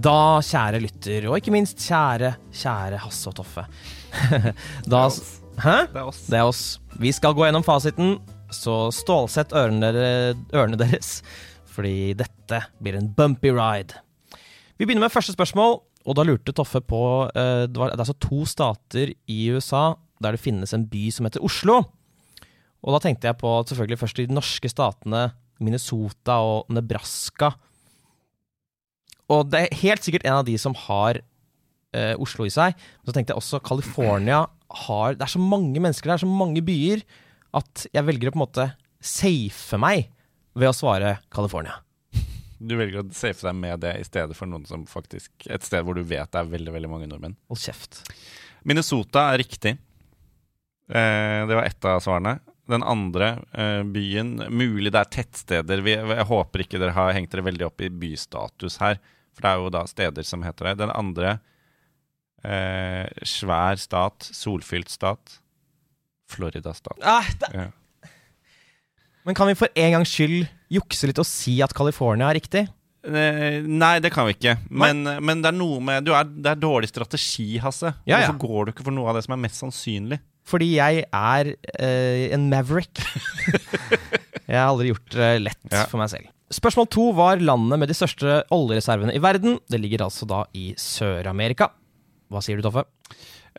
Da, 0.00 0.40
kjære 0.40 0.78
lytter, 0.80 1.26
og 1.28 1.36
ikke 1.36 1.52
minst 1.52 1.82
kjære, 1.84 2.32
kjære 2.56 3.00
Hasse 3.02 3.28
og 3.28 3.34
Toffe 3.36 3.66
Da 4.92 5.02
Hæ? 5.60 5.74
Det 5.92 6.00
er 6.00 6.06
oss. 6.08 6.20
Det 6.24 6.38
er 6.38 6.48
oss. 6.48 6.62
Vi 6.96 7.12
skal 7.12 7.34
gå 7.36 7.44
gjennom 7.44 7.64
fasiten, 7.66 8.14
så 8.48 8.88
stålsett 8.94 9.52
ørene, 9.52 9.90
ørene 10.56 10.78
deres, 10.80 11.18
fordi 11.68 12.14
dette 12.16 12.39
blir 12.82 12.98
en 12.98 13.10
bumpy 13.16 13.52
ride. 13.54 14.00
Vi 14.78 14.86
begynner 14.86 15.06
med 15.06 15.14
første 15.14 15.34
spørsmål, 15.36 15.78
og 16.08 16.16
da 16.16 16.24
lurte 16.24 16.54
Toffe 16.56 16.80
på 16.80 17.02
eh, 17.28 17.66
det, 17.68 17.76
var, 17.76 17.92
det 17.92 17.98
er 17.98 18.04
altså 18.06 18.16
to 18.22 18.44
stater 18.48 19.12
i 19.28 19.40
USA 19.52 19.92
der 20.20 20.36
det 20.36 20.42
finnes 20.42 20.72
en 20.76 20.86
by 20.88 21.06
som 21.12 21.26
heter 21.26 21.44
Oslo. 21.44 21.78
Og 22.80 22.94
da 22.96 23.00
tenkte 23.04 23.28
jeg 23.28 23.38
på 23.40 23.52
selvfølgelig 23.68 24.00
først 24.00 24.20
de 24.20 24.36
norske 24.36 24.70
statene 24.72 25.30
Minnesota 25.60 26.38
og 26.44 26.70
Nebraska. 26.72 27.52
Og 29.30 29.50
det 29.52 29.62
er 29.62 29.80
helt 29.82 30.04
sikkert 30.04 30.24
en 30.26 30.40
av 30.40 30.46
de 30.48 30.56
som 30.60 30.74
har 30.86 31.20
eh, 31.20 32.14
Oslo 32.20 32.46
i 32.48 32.52
seg. 32.52 32.74
Men 32.74 33.10
så 33.10 33.16
tenkte 33.16 33.34
jeg 33.34 33.42
også 33.42 33.62
California 33.64 34.46
har 34.86 35.16
Det 35.18 35.24
er 35.26 35.32
så 35.32 35.42
mange 35.42 35.80
mennesker 35.82 36.12
der, 36.12 36.20
så 36.22 36.28
mange 36.30 36.62
byer, 36.62 37.02
at 37.58 37.86
jeg 37.90 38.06
velger 38.06 38.30
å 38.30 38.34
på 38.34 38.38
en 38.38 38.44
måte 38.44 38.66
safe 39.02 39.78
meg 39.82 40.10
ved 40.54 40.70
å 40.70 40.76
svare 40.76 41.16
California. 41.32 41.80
Du 42.60 42.74
velger 42.76 43.00
å 43.00 43.06
safe 43.16 43.46
deg 43.46 43.56
med 43.56 43.80
det 43.80 43.94
i 44.00 44.04
stedet 44.04 44.36
for 44.36 44.50
noen 44.50 44.66
som 44.68 44.82
faktisk 44.88 45.46
et 45.48 45.64
sted 45.64 45.84
hvor 45.86 45.96
du 45.96 46.02
vet 46.04 46.28
det 46.28 46.42
er 46.42 46.50
veldig 46.52 46.74
veldig 46.74 46.90
mange 46.92 47.08
nordmenn. 47.08 47.36
Hold 47.48 47.62
kjeft. 47.62 48.02
Minnesota 48.68 49.30
er 49.32 49.40
riktig. 49.40 49.72
Eh, 50.90 51.40
det 51.48 51.56
var 51.56 51.64
ett 51.64 51.84
av 51.88 52.02
svarene. 52.04 52.36
Den 52.70 52.84
andre 52.86 53.30
eh, 53.56 53.80
byen 53.88 54.36
Mulig 54.52 54.92
det 54.92 55.00
er 55.00 55.08
tettsteder. 55.16 55.80
Vi, 55.86 55.94
jeg 55.96 56.28
håper 56.28 56.62
ikke 56.66 56.78
dere 56.82 56.94
har 56.94 57.14
hengt 57.16 57.32
dere 57.32 57.46
veldig 57.48 57.66
opp 57.70 57.80
i 57.82 57.88
bystatus 57.90 58.76
her. 58.82 59.00
For 59.34 59.46
det 59.46 59.50
er 59.54 59.62
jo 59.64 59.72
da 59.74 59.84
steder 59.88 60.26
som 60.26 60.44
heter 60.44 60.68
det. 60.70 60.76
Den 60.84 60.92
andre 60.92 61.38
eh, 62.44 63.08
svær 63.26 63.80
stat. 63.80 64.28
Solfylt 64.36 64.92
stat. 64.92 65.38
Florida-stat. 66.30 67.00
Ah, 67.02 67.24
Ja. 67.54 67.70
Men 69.26 69.36
kan 69.36 69.48
vi 69.50 69.56
for 69.58 69.68
en 69.74 69.96
gangs 69.98 70.12
skyld 70.14 70.46
jukse 70.72 71.08
litt 71.10 71.18
og 71.20 71.26
si 71.28 71.58
at 71.64 71.74
California 71.76 72.28
er 72.30 72.38
riktig? 72.38 72.64
Eh, 73.00 73.60
nei, 73.64 73.94
det 74.04 74.10
kan 74.12 74.26
vi 74.28 74.34
ikke. 74.36 74.58
Men, 74.68 75.02
men 75.24 75.40
det 75.40 75.48
er 75.50 75.56
noe 75.56 75.78
med 75.80 76.04
du 76.04 76.10
er, 76.12 76.26
Det 76.28 76.50
er 76.52 76.58
dårlig 76.60 76.90
strategi, 76.90 77.54
Hasse. 77.62 77.94
Ja, 78.04 78.18
ja. 78.20 78.26
Hvorfor 78.28 78.40
går 78.44 78.66
du 78.68 78.72
ikke 78.74 78.84
for 78.90 78.96
noe 78.96 79.08
av 79.08 79.16
det 79.16 79.24
som 79.24 79.36
er 79.36 79.40
mest 79.46 79.60
sannsynlig? 79.62 80.18
Fordi 80.50 80.66
jeg 80.74 81.04
er 81.06 81.50
eh, 81.78 82.26
en 82.34 82.48
maverick. 82.52 83.00
jeg 84.50 84.56
har 84.58 84.68
aldri 84.68 84.90
gjort 84.90 85.16
det 85.16 85.30
lett 85.46 85.72
Ja. 85.72 85.86
for 85.90 86.00
meg 86.02 86.10
selv. 86.12 86.28
Spørsmål 86.50 86.88
to 86.90 87.04
var 87.14 87.38
landet 87.38 87.78
med 87.78 87.88
de 87.92 87.94
største 87.94 88.40
oljereservene 88.50 89.14
i 89.14 89.22
verden. 89.22 89.60
Det 89.70 89.78
ligger 89.80 90.02
altså 90.08 90.26
da 90.26 90.42
i 90.58 90.72
Sør-Amerika. 90.80 91.70
Hva 92.30 92.42
sier 92.42 92.58
du, 92.58 92.64
Toffe? 92.66 92.82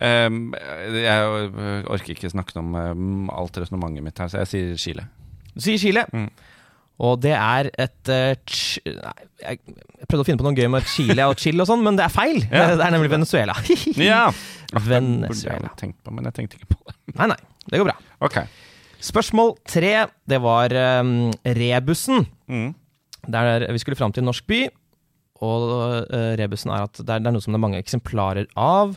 Um, 0.01 0.51
jeg 0.95 1.85
orker 1.91 2.13
ikke 2.13 2.31
snakke 2.31 2.57
om 2.59 2.75
um, 2.75 3.31
alt 3.31 3.57
resonnementet 3.61 4.03
mitt 4.03 4.19
her, 4.19 4.31
så 4.31 4.41
jeg 4.43 4.51
sier 4.51 4.79
Chile. 4.79 5.07
Du 5.55 5.63
sier 5.63 5.81
Chile. 5.81 6.05
Mm. 6.13 6.29
Og 7.01 7.17
det 7.23 7.33
er 7.33 7.69
et 7.81 8.11
uh, 8.13 8.57
Nei, 8.85 9.13
jeg, 9.41 9.59
prøvde 10.05 10.23
å 10.23 10.27
finne 10.27 10.41
på 10.41 10.45
noe 10.45 10.57
gøy 10.57 10.67
med 10.69 10.89
Chile 10.89 11.25
og 11.29 11.39
chill 11.41 11.61
og 11.63 11.69
sånn, 11.69 11.81
men 11.85 11.97
det 11.97 12.05
er 12.05 12.13
feil. 12.13 12.41
Ja. 12.45 12.67
Det 12.77 12.85
er 12.85 12.93
nemlig 12.93 13.13
Venezuela. 13.13 13.55
Ja! 14.11 14.25
Venezuela. 14.91 15.71
jeg 15.81 15.95
på, 15.99 16.13
men 16.15 16.29
jeg 16.29 16.37
tenkte 16.37 16.59
ikke 16.59 16.75
på 16.75 16.83
det. 16.87 16.97
Nei, 17.17 17.31
nei. 17.33 17.39
Det 17.67 17.81
går 17.81 17.89
bra. 17.89 17.95
Okay. 18.23 18.47
Spørsmål 19.01 19.55
tre, 19.67 19.95
det 20.29 20.39
var 20.43 20.73
um, 21.01 21.31
rebusen. 21.57 22.27
Mm. 22.47 22.69
Der 23.33 23.65
vi 23.73 23.81
skulle 23.81 23.97
fram 23.97 24.13
til 24.13 24.23
en 24.23 24.29
norsk 24.29 24.45
by. 24.49 24.61
Og 25.41 25.65
uh, 26.05 26.31
rebusen 26.39 26.71
er 26.71 26.85
at 26.85 27.01
det 27.01 27.09
er, 27.09 27.23
det 27.23 27.31
er 27.31 27.35
noe 27.35 27.43
som 27.43 27.53
det 27.53 27.59
er 27.59 27.65
mange 27.65 27.81
eksemplarer 27.81 28.47
av. 28.55 28.93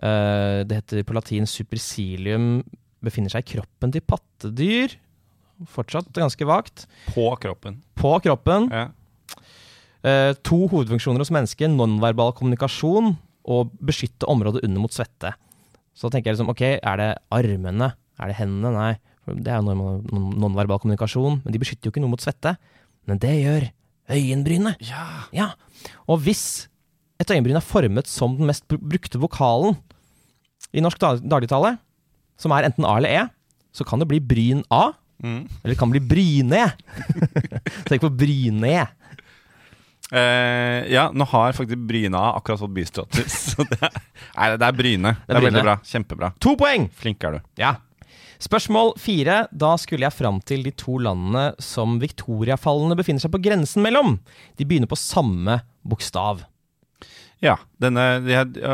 Uh, 0.00 0.64
det 0.66 0.80
heter 0.80 1.06
på 1.06 1.16
latin 1.16 1.48
supercilium 1.48 2.64
befinner 3.04 3.32
seg 3.32 3.44
i 3.44 3.52
kroppen 3.56 3.92
til 3.94 4.04
pattedyr. 4.08 4.96
Fortsatt 5.72 6.10
ganske 6.14 6.44
vagt. 6.48 6.84
På 7.14 7.30
kroppen. 7.40 7.80
På 7.96 8.16
kroppen. 8.20 8.68
Ja. 8.72 8.90
Eh, 10.06 10.32
to 10.46 10.66
hovedfunksjoner 10.68 11.22
hos 11.24 11.32
mennesket. 11.34 11.72
Nonverbal 11.72 12.34
kommunikasjon 12.36 13.14
og 13.46 13.72
beskytte 13.80 14.28
området 14.28 14.64
under 14.66 14.82
mot 14.82 14.92
svette. 14.92 15.32
Så 15.96 16.06
da 16.06 16.16
tenker 16.16 16.30
jeg 16.30 16.36
liksom, 16.36 16.50
ok, 16.52 16.62
er 16.76 17.00
det 17.00 17.10
armene? 17.32 17.92
Er 18.20 18.30
det 18.30 18.36
hendene? 18.40 18.72
Nei, 18.74 18.92
det 19.40 19.50
er 19.52 19.62
jo 19.64 19.74
nonverbal 19.74 20.82
kommunikasjon. 20.82 21.40
Men 21.44 21.54
de 21.54 21.62
beskytter 21.62 21.88
jo 21.88 21.94
ikke 21.94 22.04
noe 22.04 22.12
mot 22.12 22.22
svette. 22.22 22.56
Men 23.08 23.20
det 23.22 23.32
gjør 23.40 23.68
øyenbrynet. 24.12 24.82
ja. 24.84 25.06
Ja. 25.34 25.52
Og 26.10 26.20
hvis 26.24 26.66
et 27.20 27.30
øyenbryn 27.30 27.56
er 27.56 27.64
formet 27.64 28.08
som 28.10 28.36
den 28.36 28.48
mest 28.50 28.66
brukte 28.68 29.20
vokalen 29.22 29.76
i 30.76 30.82
norsk 30.82 31.00
dagligtale, 31.00 31.76
som 32.36 32.52
er 32.52 32.66
enten 32.68 32.84
A 32.84 32.96
eller 32.98 33.08
E, 33.08 33.22
så 33.72 33.84
kan 33.86 34.00
det 34.02 34.08
bli 34.10 34.18
bryn 34.20 34.64
A, 34.72 34.92
Mm. 35.22 35.46
eller 35.62 35.72
det 35.72 35.78
kan 35.80 35.90
bli 35.90 36.00
bryne. 36.04 36.62
Tenk 37.88 38.02
på 38.04 38.10
bryne. 38.12 38.86
Eh, 40.12 40.86
ja, 40.92 41.08
nå 41.14 41.24
har 41.24 41.52
faktisk 41.56 41.78
Bryna 41.78 42.20
akkurat 42.36 42.60
fått 42.60 42.70
bystatus. 42.76 43.32
Så 43.56 43.64
det 43.66 43.80
er, 43.82 43.96
nei, 44.36 44.50
det 44.54 44.68
er 44.68 44.76
Bryne. 44.78 45.12
Det 45.26 45.34
er, 45.34 45.40
Bryne. 45.40 45.48
veldig 45.48 45.64
bra. 45.66 45.74
Kjempebra. 45.82 46.30
To 46.44 46.54
poeng! 46.60 46.86
Flink 46.94 47.26
er 47.26 47.38
du. 47.38 47.40
Ja. 47.58 47.72
Spørsmål 48.42 48.92
fire. 49.00 49.46
Da 49.50 49.72
skulle 49.80 50.06
jeg 50.06 50.14
fram 50.14 50.38
til 50.46 50.62
de 50.66 50.70
to 50.78 50.98
landene 51.02 51.48
som 51.62 51.96
Victoriafallene 52.02 52.98
befinner 52.98 53.24
seg 53.24 53.32
på 53.34 53.40
grensen 53.42 53.82
mellom. 53.82 54.18
De 54.60 54.68
begynner 54.68 54.90
på 54.90 54.98
samme 55.00 55.58
bokstav. 55.86 56.44
Ja. 57.44 57.56
Denne 57.80 58.04
Jeg 58.24 58.70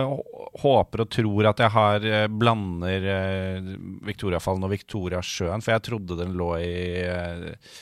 håper 0.62 1.02
og 1.02 1.10
tror 1.10 1.48
at 1.50 1.62
jeg 1.64 1.72
har 1.74 2.06
eh, 2.06 2.28
blander 2.30 3.06
eh, 3.14 3.72
Victoriafallen 4.06 4.66
og 4.66 4.72
Victoriasjøen, 4.74 5.64
for 5.64 5.74
jeg 5.74 5.84
trodde 5.88 6.18
den 6.20 6.36
lå 6.38 6.50
i 6.62 6.74
eh, 7.02 7.78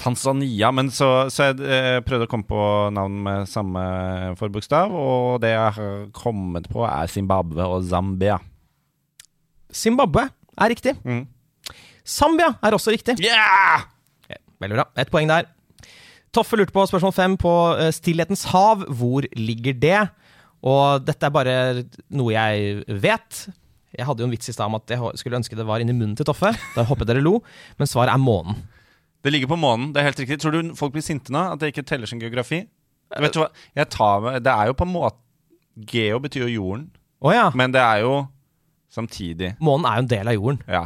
Tanzania. 0.00 0.70
Men 0.74 0.92
så, 0.94 1.30
så 1.32 1.50
jeg 1.50 2.04
prøvde 2.06 2.28
å 2.28 2.30
komme 2.30 2.48
på 2.48 2.64
navn 2.94 3.20
med 3.26 3.50
samme 3.50 3.84
forbokstav, 4.40 4.94
og 4.94 5.40
det 5.44 5.54
jeg 5.54 5.76
har 5.78 6.06
kommet 6.16 6.68
på, 6.70 6.84
er 6.86 7.10
Zimbabwe 7.10 7.66
og 7.70 7.86
Zambia. 7.88 8.38
Zimbabwe 9.74 10.28
er 10.60 10.70
riktig. 10.70 10.94
Mm. 11.02 11.24
Zambia 12.04 12.52
er 12.62 12.76
også 12.76 12.94
riktig. 12.94 13.16
Yeah! 13.24 13.88
Veldig 14.62 14.76
bra. 14.78 14.86
Ett 15.00 15.10
poeng 15.12 15.28
der. 15.28 15.48
Toffe 16.34 16.58
lurte 16.58 16.74
på 16.74 16.84
spørsmål 16.90 17.12
fem 17.14 17.34
på 17.40 17.52
eh, 17.78 17.90
Stillhetens 17.94 18.44
hav. 18.50 18.82
Hvor 18.98 19.26
ligger 19.38 19.76
det? 19.78 20.00
Og 20.64 21.04
dette 21.04 21.28
er 21.28 21.34
bare 21.34 21.54
noe 22.16 22.32
jeg 22.34 22.84
vet. 23.04 23.44
Jeg 23.94 24.06
hadde 24.08 24.24
jo 24.24 24.26
en 24.26 24.32
vits 24.34 24.48
i 24.50 24.54
stad 24.56 24.66
om 24.66 24.74
at 24.80 24.90
jeg 24.90 25.18
skulle 25.20 25.38
ønske 25.38 25.54
det 25.58 25.66
var 25.68 25.82
inni 25.84 25.94
munnen 25.94 26.16
til 26.18 26.26
Toffe. 26.26 26.50
Da 26.74 26.82
håpet 26.88 27.06
dere 27.10 27.22
lo. 27.22 27.36
Men 27.78 27.90
svaret 27.90 28.14
er 28.16 28.22
månen. 28.22 28.56
Det 29.24 29.32
ligger 29.32 29.48
på 29.54 29.56
månen, 29.56 29.92
det 29.94 30.02
er 30.02 30.08
helt 30.10 30.18
riktig. 30.20 30.36
Tror 30.42 30.52
du 30.52 30.74
folk 30.76 30.92
blir 30.92 31.04
sinte 31.06 31.32
nå? 31.32 31.40
At 31.54 31.60
det 31.62 31.70
ikke 31.72 31.84
teller 31.88 32.10
som 32.10 32.18
geografi? 32.20 32.58
Vet 33.14 33.32
du 33.36 33.38
hva, 33.40 33.46
jeg 33.78 33.86
tar 33.92 34.20
med 34.24 34.42
Det 34.42 34.50
er 34.52 34.68
jo 34.68 34.74
på 34.76 34.84
en 34.88 34.90
måte 34.92 35.20
Geo 35.88 36.18
betyr 36.24 36.44
jo 36.48 36.52
jorden, 36.58 36.84
Oh, 37.24 37.30
ja. 37.32 37.46
men 37.56 37.72
det 37.72 37.80
er 37.80 38.02
jo 38.02 38.14
samtidig 38.92 39.54
Månen 39.64 39.86
er 39.88 39.96
jo 39.98 40.02
en 40.04 40.10
del 40.10 40.28
av 40.30 40.36
jorden. 40.36 40.58
Ja. 40.68 40.82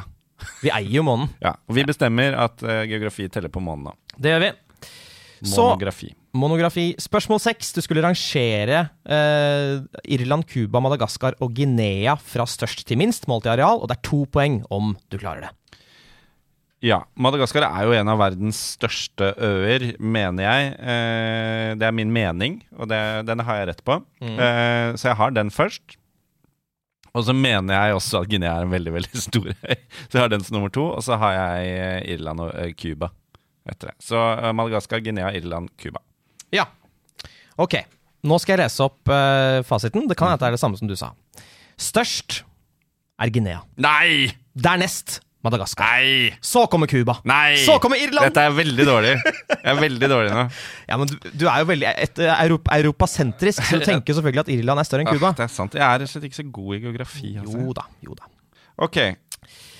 Vi 0.62 0.71
eier 0.71 0.93
jo 1.00 1.02
månen. 1.07 1.28
ja. 1.43 1.55
Og 1.67 1.75
vi 1.78 1.85
bestemmer 1.88 2.37
at 2.38 2.62
eh, 2.62 2.85
geografi 2.90 3.26
teller 3.33 3.50
på 3.52 3.62
månen, 3.64 3.88
da. 3.90 4.14
Det 4.19 4.33
gjør 4.35 4.45
vi. 4.45 4.50
Så 5.42 5.62
Monografi. 5.68 6.09
monografi. 6.35 6.87
Spørsmål 6.99 7.40
seks. 7.42 7.73
Du 7.76 7.80
skulle 7.85 8.02
rangere 8.04 8.88
eh, 9.09 9.78
Irland, 10.14 10.47
Cuba, 10.50 10.80
Madagaskar 10.83 11.37
og 11.45 11.52
Guinea 11.54 12.16
fra 12.18 12.47
størst 12.49 12.85
til 12.88 12.99
minst, 13.00 13.28
målt 13.30 13.47
i 13.47 13.52
areal, 13.54 13.78
og 13.83 13.88
det 13.90 13.99
er 13.99 14.07
to 14.09 14.25
poeng 14.35 14.61
om 14.75 14.97
du 15.12 15.18
klarer 15.21 15.47
det. 15.49 15.52
Ja. 16.87 17.00
Madagaskar 17.18 17.64
er 17.66 17.87
jo 17.88 17.95
en 17.99 18.11
av 18.12 18.21
verdens 18.21 18.59
største 18.76 19.33
øyer, 19.42 19.88
mener 19.99 20.45
jeg. 20.47 20.75
Eh, 20.78 21.71
det 21.78 21.87
er 21.88 21.95
min 21.97 22.12
mening, 22.14 22.61
og 22.78 22.90
det, 22.90 23.00
den 23.26 23.42
har 23.47 23.59
jeg 23.62 23.71
rett 23.73 23.83
på. 23.87 23.97
Eh, 24.23 24.92
så 24.95 25.11
jeg 25.11 25.18
har 25.18 25.35
den 25.35 25.50
først. 25.54 25.97
Og 27.16 27.25
så 27.26 27.33
mener 27.35 27.73
jeg 27.75 27.97
også 27.97 28.21
at 28.23 28.28
Guinea 28.30 28.52
er 28.61 28.66
en 28.66 28.71
veldig 28.71 28.92
veldig 28.95 29.21
stor 29.26 29.49
øy. 29.50 29.78
Så 30.07 30.12
jeg 30.12 30.21
har 30.23 30.28
den 30.30 30.45
som 30.45 30.54
nummer 30.59 30.71
to, 30.71 30.85
og 30.92 31.02
så 31.02 31.16
har 31.18 31.33
jeg 31.35 31.71
eh, 31.73 32.12
Irland 32.14 32.42
og 32.45 32.52
eh, 32.54 32.71
Cuba 32.78 33.09
etter 33.72 33.92
det. 33.92 33.96
Så 34.04 34.18
eh, 34.18 34.50
Madagaskar, 34.56 35.02
Guinea, 35.04 35.30
Irland, 35.37 35.70
Cuba. 35.80 36.02
Ja. 36.54 36.66
Ok. 37.60 37.80
Nå 38.28 38.40
skal 38.42 38.56
jeg 38.56 38.64
lese 38.64 38.82
opp 38.82 39.10
uh, 39.12 39.60
fasiten. 39.66 40.08
Det 40.10 40.16
kan 40.18 40.32
hende 40.32 40.42
det 40.42 40.50
er 40.50 40.56
det 40.56 40.62
samme 40.62 40.78
som 40.80 40.90
du 40.90 40.96
sa. 40.98 41.12
Størst 41.78 42.42
er 43.22 43.32
Guinea. 43.34 43.62
Nei! 43.78 44.32
Dernest 44.58 45.20
Madagaskar. 45.46 45.87
Nei! 45.87 46.32
Så 46.42 46.64
kommer 46.70 46.90
Cuba. 46.90 47.20
Nei! 47.28 47.60
Så 47.62 47.76
kommer 47.82 48.00
Irland! 48.02 48.26
Dette 48.26 48.42
er 48.48 48.56
veldig 48.56 48.87
dårlig. 48.88 49.12
Jeg 49.52 49.70
er 49.70 49.78
veldig 49.78 50.10
dårlig 50.10 50.32
nå. 50.34 50.42
Ja, 50.88 50.98
men 50.98 51.10
du, 51.10 51.14
du 51.30 51.44
er 51.46 51.62
jo 51.62 51.68
veldig 51.70 51.88
et, 51.92 52.22
eh, 52.25 52.42
Europa, 52.48 52.75
europasentrisk, 52.75 53.62
så 53.62 53.78
du 53.78 53.87
tenker 53.87 54.18
selvfølgelig 54.18 54.42
at 54.42 54.50
Irland 54.56 54.82
er 54.82 54.88
større 54.88 55.06
enn 55.06 55.12
Cuba. 55.12 55.30
Ah, 55.30 55.38
det 55.38 55.46
er 55.46 55.54
sant. 55.54 55.78
Jeg 55.78 55.87
er 55.87 56.02
rett 56.02 56.10
og 56.10 56.14
slett 56.16 56.26
ikke 56.26 56.40
så 56.40 56.46
god 56.58 56.75
i 56.75 56.80
geografi. 56.88 57.30
Altså. 57.38 57.54
Jo 57.54 57.76
da, 57.78 57.87
jo 58.08 58.18
da. 58.18 58.30
Ok. 58.88 58.98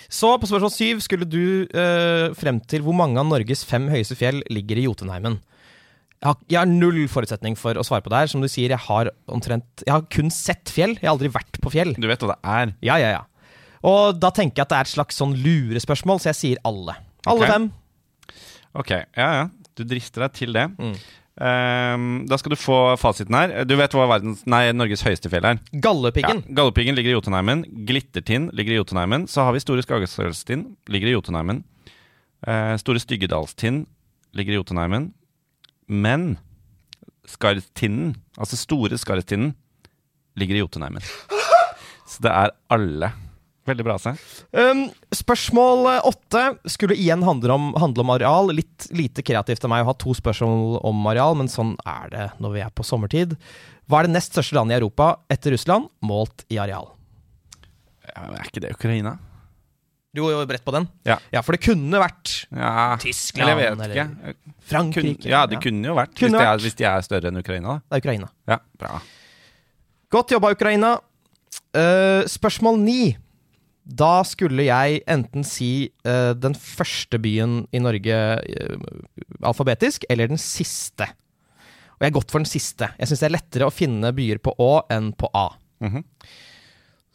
Så 0.09 0.31
på 0.41 0.49
spørsmål 0.49 0.73
syv 0.73 1.03
skulle 1.05 1.29
du 1.29 1.69
eh, 1.69 2.33
frem 2.38 2.62
til 2.65 2.85
hvor 2.85 2.97
mange 2.97 3.21
av 3.21 3.29
Norges 3.29 3.65
fem 3.69 3.91
høyeste 3.93 4.17
fjell 4.17 4.41
ligger 4.49 4.81
i 4.81 4.87
Jotunheimen. 4.87 5.37
Jeg 6.19 6.27
har, 6.27 6.38
jeg 6.50 6.59
har 6.59 6.71
null 6.71 7.05
forutsetning 7.12 7.55
for 7.61 7.79
å 7.79 7.85
svare 7.87 8.03
på 8.03 8.11
det 8.11 8.23
her. 8.25 8.31
Som 8.33 8.43
du 8.43 8.49
sier, 8.50 8.73
jeg 8.73 8.83
har 8.88 9.12
omtrent 9.31 9.85
Jeg 9.85 9.93
har 9.95 10.07
kun 10.11 10.33
sett 10.35 10.73
fjell. 10.73 10.97
Jeg 10.97 11.07
har 11.07 11.15
aldri 11.15 11.31
vært 11.31 11.61
på 11.62 11.71
fjell. 11.71 11.93
Du 11.95 12.09
vet 12.11 12.25
hva 12.25 12.33
det 12.35 12.38
er. 12.43 12.73
Ja, 12.88 12.97
ja, 12.99 13.12
ja. 13.19 13.53
Og 13.87 14.19
da 14.19 14.33
tenker 14.35 14.59
jeg 14.59 14.67
at 14.67 14.73
det 14.73 14.81
er 14.81 14.88
et 14.88 14.95
slags 14.97 15.21
sånn 15.21 15.37
lurespørsmål, 15.38 16.19
så 16.19 16.33
jeg 16.33 16.38
sier 16.41 16.65
alle. 16.67 16.97
Alle 17.29 17.45
okay. 17.45 17.53
fem. 17.53 17.69
Ok, 18.79 18.91
ja 18.97 19.29
ja. 19.37 19.47
Du 19.79 19.85
drister 19.87 20.25
deg 20.25 20.35
til 20.35 20.57
det. 20.57 20.65
Mm. 20.75 20.97
Ehm, 21.38 22.26
da 22.26 22.38
skal 22.38 22.54
du 22.54 22.59
få 22.59 22.97
fasiten 22.99 23.37
her. 23.37 23.52
Du 23.68 23.76
vet 23.78 23.92
hva 23.95 24.09
verdens, 24.11 24.42
nei, 24.50 24.64
Norges 24.75 25.04
høyeste 25.07 25.30
fjell 25.30 25.47
er? 25.47 25.61
Galdhøpiggen. 25.71 26.42
Ja, 26.42 26.57
Galdhøpiggen 26.59 26.99
ligger 26.99 27.12
i 27.12 27.16
Jotunheimen. 27.18 27.62
Glittertind 27.87 28.50
ligger 28.59 28.75
i 28.75 28.80
Jotunheimen. 28.80 29.28
Så 29.30 29.47
har 29.47 29.54
vi 29.54 29.62
Store 29.62 29.85
Skagestølstind, 29.85 30.66
ligger 30.90 31.12
i 31.12 31.14
Jotunheimen. 31.14 31.62
Uh, 32.42 32.75
Store 32.78 33.02
Styggedalstind 33.02 33.87
ligger 34.35 34.57
i 34.57 34.59
Jotunheimen. 34.59 35.12
Men 35.87 36.37
Skarstinden, 37.28 38.16
altså 38.38 38.59
Store 38.59 38.99
Skarstinden, 38.99 39.54
ligger 40.38 40.59
i 40.59 40.62
Jotunheimen. 40.64 41.02
Så 42.09 42.23
det 42.25 42.33
er 42.33 42.54
alle. 42.73 43.12
Veldig 43.69 43.85
bra, 43.85 43.99
se. 44.01 44.15
Um, 44.57 44.87
spørsmål 45.13 45.87
eh, 45.93 46.07
åtte 46.09 46.45
skulle 46.73 46.97
igjen 46.97 47.23
handle 47.27 47.53
om, 47.53 47.71
handle 47.77 48.05
om 48.07 48.13
areal. 48.15 48.53
Litt 48.57 48.89
lite 48.97 49.25
kreativt 49.27 49.67
av 49.67 49.73
meg 49.75 49.85
å 49.85 49.91
ha 49.91 49.97
to 50.01 50.15
spørsmål 50.17 50.79
om 50.89 51.09
areal, 51.13 51.37
men 51.37 51.51
sånn 51.53 51.75
er 51.85 52.13
det 52.15 52.27
når 52.41 52.55
vi 52.57 52.65
er 52.65 52.73
på 52.73 52.87
sommertid. 52.87 53.37
Hva 53.89 54.01
er 54.03 54.09
det 54.09 54.17
nest 54.17 54.33
største 54.35 54.57
landet 54.57 54.77
i 54.77 54.81
Europa 54.81 55.15
etter 55.33 55.53
Russland, 55.55 55.91
målt 56.05 56.47
i 56.53 56.61
areal? 56.61 56.91
Ja, 58.09 58.31
er 58.41 58.49
ikke 58.49 58.65
det 58.65 58.73
Ukraina? 58.77 59.19
Du 60.17 60.23
går 60.25 60.33
jo 60.33 60.47
bredt 60.49 60.65
på 60.65 60.73
den? 60.73 60.87
Ja. 61.07 61.19
Ja, 61.31 61.43
for 61.45 61.55
det 61.55 61.61
kunne 61.63 62.01
vært 62.01 62.47
Ja, 62.49 62.97
Tyskland, 63.01 63.45
Eller 63.51 63.61
jeg 63.61 63.77
vet 63.77 63.85
eller- 63.85 63.95
ikke. 63.95 64.35
Kun, 64.49 64.59
Frankrike. 64.69 65.28
ja, 65.28 65.45
det 65.47 65.61
kunne 65.63 65.85
jo 65.85 65.95
vært. 65.95 66.15
Kunne 66.17 66.33
hvis, 66.33 66.41
de 66.41 66.49
er, 66.49 66.59
hvis 66.65 66.75
de 66.81 66.85
er 66.89 67.04
større 67.04 67.28
enn 67.28 67.39
Ukraina, 67.39 67.69
da. 67.69 67.78
Det 67.85 67.97
er 67.99 68.02
Ukraina. 68.02 68.28
Ja, 68.49 68.59
bra. 68.81 69.00
Godt 70.11 70.33
jobba, 70.33 70.52
Ukraina. 70.57 70.95
Uh, 71.76 72.25
spørsmål 72.25 72.78
ni. 72.81 73.17
Da 73.89 74.23
skulle 74.29 74.67
jeg 74.67 75.01
enten 75.09 75.45
si 75.49 75.89
uh, 76.05 76.35
den 76.37 76.53
første 76.59 77.17
byen 77.25 77.63
i 77.73 77.81
Norge 77.81 78.19
uh, 78.37 78.91
alfabetisk, 79.49 80.05
eller 80.13 80.29
den 80.29 80.41
siste. 80.41 81.07
Og 81.97 82.05
jeg 82.05 82.11
har 82.13 82.19
gått 82.21 82.31
for 82.35 82.43
den 82.45 82.51
siste. 82.51 82.91
Jeg 82.99 83.09
syns 83.11 83.23
det 83.25 83.29
er 83.31 83.35
lettere 83.39 83.67
å 83.71 83.75
finne 83.75 84.13
byer 84.15 84.39
på 84.45 84.53
Å 84.61 84.73
enn 84.95 85.13
på 85.19 85.31
A. 85.35 85.49
Mhm. 85.83 86.05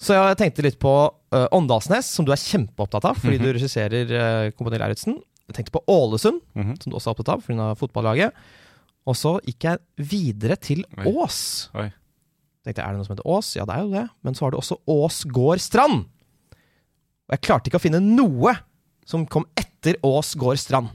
Så 0.03 0.15
jeg 0.17 0.35
tenkte 0.41 0.63
litt 0.65 0.79
på 0.81 0.91
uh, 0.91 1.45
Åndalsnes, 1.55 2.09
som 2.11 2.25
du 2.27 2.33
er 2.33 2.41
kjempeopptatt 2.41 3.05
av 3.07 3.19
fordi 3.21 3.37
du 3.39 3.45
regisserer 3.55 4.09
uh, 4.11 4.49
Kompani 4.57 4.81
Lauritzen. 4.81 5.15
Jeg 5.47 5.55
tenkte 5.59 5.75
på 5.77 5.83
Ålesund, 5.93 6.41
Mhm. 6.57 6.73
som 6.81 6.89
du 6.91 6.97
også 6.97 7.11
er 7.11 7.15
opptatt 7.15 7.29
av 7.37 7.45
pga. 7.45 7.69
fotballaget. 7.79 8.33
Og 9.07 9.15
så 9.19 9.37
gikk 9.45 9.63
jeg 9.69 9.79
videre 10.09 10.55
til 10.57 10.83
Oi. 10.97 11.05
Ås. 11.13 11.69
Oi. 11.75 11.87
Tenkte 12.65 12.81
jeg, 12.81 12.87
Er 12.87 12.91
det 12.91 12.97
noe 12.99 13.05
som 13.07 13.15
heter 13.15 13.29
Ås? 13.29 13.53
Ja, 13.55 13.65
det 13.69 13.75
er 13.77 13.81
jo 13.85 13.91
det. 13.93 14.03
Men 14.23 14.33
så 14.35 14.45
har 14.45 14.51
du 14.51 14.57
også 14.57 14.77
Ås 14.87 15.23
gård 15.27 15.59
strand. 15.63 16.05
Og 17.33 17.39
jeg 17.39 17.45
klarte 17.47 17.69
ikke 17.71 17.79
å 17.79 17.81
finne 17.81 17.99
noe 18.03 18.51
som 19.09 19.23
kom 19.25 19.47
etter 19.57 19.97
Ås 20.05 20.35
gård 20.37 20.59
strand. 20.61 20.91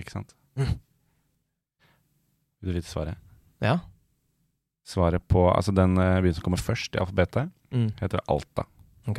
Ikke 0.00 0.14
sant? 0.16 0.32
Mm. 0.56 0.78
Vil 2.64 2.72
du 2.72 2.78
vite 2.78 2.88
svaret? 2.88 3.20
Ja. 3.60 3.76
Svaret 4.88 5.26
på 5.28 5.42
Altså, 5.52 5.74
den 5.76 5.98
eh, 6.00 6.22
byen 6.24 6.34
som 6.38 6.46
kommer 6.46 6.60
først 6.64 6.96
i 6.96 7.02
alfabetet, 7.02 7.52
Mm. 7.74 7.88
heter 7.98 8.20
Alta. 8.30 8.64
Ok. 9.10 9.18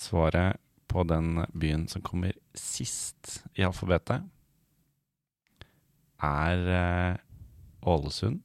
Svaret 0.00 0.56
på 0.88 1.02
den 1.06 1.42
byen 1.52 1.82
som 1.92 2.00
kommer 2.02 2.32
sist 2.56 3.42
i 3.54 3.62
alfabetet, 3.66 4.22
er 6.24 6.62
eh, 6.72 7.16
Ålesund. 7.84 8.40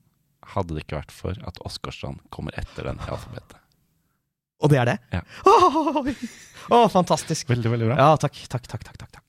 Hadde 0.52 0.76
det 0.76 0.84
ikke 0.84 1.00
vært 1.00 1.16
for 1.16 1.40
at 1.48 1.62
Åsgårdstrand 1.64 2.20
kommer 2.30 2.52
etter 2.60 2.90
den 2.90 3.00
i 3.00 3.08
alfabetet. 3.08 3.47
Og 4.68 4.74
det 4.74 4.82
er 4.84 4.92
det? 4.92 4.98
Ja. 5.16 5.24
Oh, 5.48 6.04
oh, 6.76 6.90
fantastisk. 6.92 7.48
Veldig, 7.48 7.72
veldig 7.72 7.94
bra. 7.94 7.96
Ja, 7.96 8.20
takk, 8.20 8.36
takk, 8.52 8.68
takk, 8.68 8.84
takk, 8.84 9.08
takk. 9.08 9.24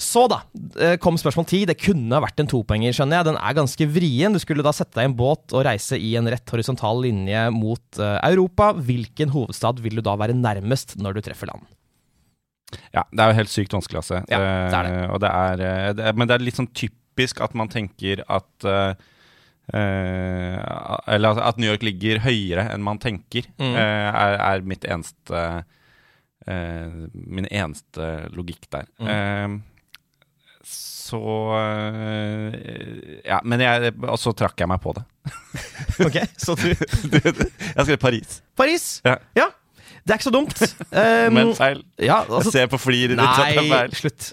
Så 0.00 0.22
da 0.32 0.40
eh, 0.80 0.96
kom 0.96 1.18
spørsmål 1.20 1.46
ti. 1.46 1.60
Det 1.68 1.76
kunne 1.78 2.22
vært 2.24 2.40
en 2.40 2.48
topoenger, 2.48 2.94
skjønner 2.96 3.20
jeg. 3.20 3.28
Den 3.28 3.38
er 3.38 3.56
ganske 3.58 3.88
vrien. 3.94 4.34
Du 4.34 4.40
skulle 4.42 4.64
da 4.64 4.72
sette 4.74 4.96
deg 4.96 5.06
i 5.06 5.10
en 5.10 5.16
båt 5.18 5.52
og 5.52 5.66
reise 5.68 5.98
i 6.00 6.14
en 6.18 6.30
rett 6.32 6.54
horisontal 6.54 7.02
linje 7.04 7.44
mot 7.54 8.00
eh, 8.00 8.16
Europa. 8.30 8.72
Hvilken 8.80 9.30
hovedstad 9.34 9.84
vil 9.84 10.00
du 10.00 10.04
da 10.06 10.16
være 10.18 10.38
nærmest 10.38 10.96
når 10.98 11.18
du 11.18 11.22
treffer 11.28 11.52
land? 11.52 11.68
Ja, 12.96 13.04
det 13.12 13.22
er 13.22 13.30
jo 13.30 13.38
helt 13.42 13.52
sykt 13.52 13.76
vanskelig, 13.76 14.00
altså. 14.00 14.22
Ja, 14.30 14.40
det 14.40 14.80
er 14.80 14.88
det. 14.88 14.96
Eh, 14.96 15.06
og 15.12 15.22
det 15.22 15.30
er, 15.44 15.64
det 15.94 16.08
er, 16.08 16.18
men 16.18 16.30
det 16.30 16.36
er 16.36 16.48
litt 16.48 16.58
sånn 16.58 16.72
typisk 16.72 17.44
at 17.44 17.54
man 17.58 17.70
tenker 17.70 18.24
at 18.24 18.66
eh, 18.66 19.08
Eller 19.74 21.28
altså 21.32 21.44
at 21.48 21.58
New 21.60 21.70
York 21.70 21.82
ligger 21.86 22.20
høyere 22.24 22.68
enn 22.74 22.82
man 22.86 22.98
tenker, 23.02 23.46
Mm. 23.60 23.74
eh, 23.76 24.08
er, 24.10 24.36
er 24.50 24.62
mitt 24.66 24.84
eneste 24.84 25.42
eh, 26.46 26.94
Min 27.14 27.46
eneste 27.50 28.28
logikk 28.34 28.66
der. 28.72 28.86
Mm. 28.98 29.10
Eh, 29.10 29.58
så 30.70 31.20
eh, 31.58 33.20
Ja, 33.26 33.40
men 33.44 33.60
jeg 33.64 33.94
Og 34.04 34.18
så 34.20 34.32
trakk 34.36 34.60
jeg 34.60 34.68
meg 34.70 34.80
på 34.84 34.94
det. 34.98 35.04
Ok, 36.06 36.16
så 36.40 36.54
du 36.56 36.66
jeg 36.70 37.84
skrev 37.84 37.98
Paris, 38.00 38.40
Paris! 38.56 38.84
Ja. 39.04 39.18
Ja. 39.36 39.48
Det 40.04 40.14
er 40.14 40.18
ikke 40.20 40.28
så 40.28 40.34
dumt. 40.34 40.62
Um, 40.90 41.34
men 41.36 41.52
feil. 41.58 41.84
ja, 41.98 42.22
Jeg 42.24 42.34
altså, 42.40 42.54
ser 42.54 42.70
på 42.72 42.80
fliret 42.80 43.16
ditt 43.16 43.26
at 43.26 43.52
det 43.54 43.64
er 43.64 43.70
feil. 43.74 43.96
slutt. 44.02 44.30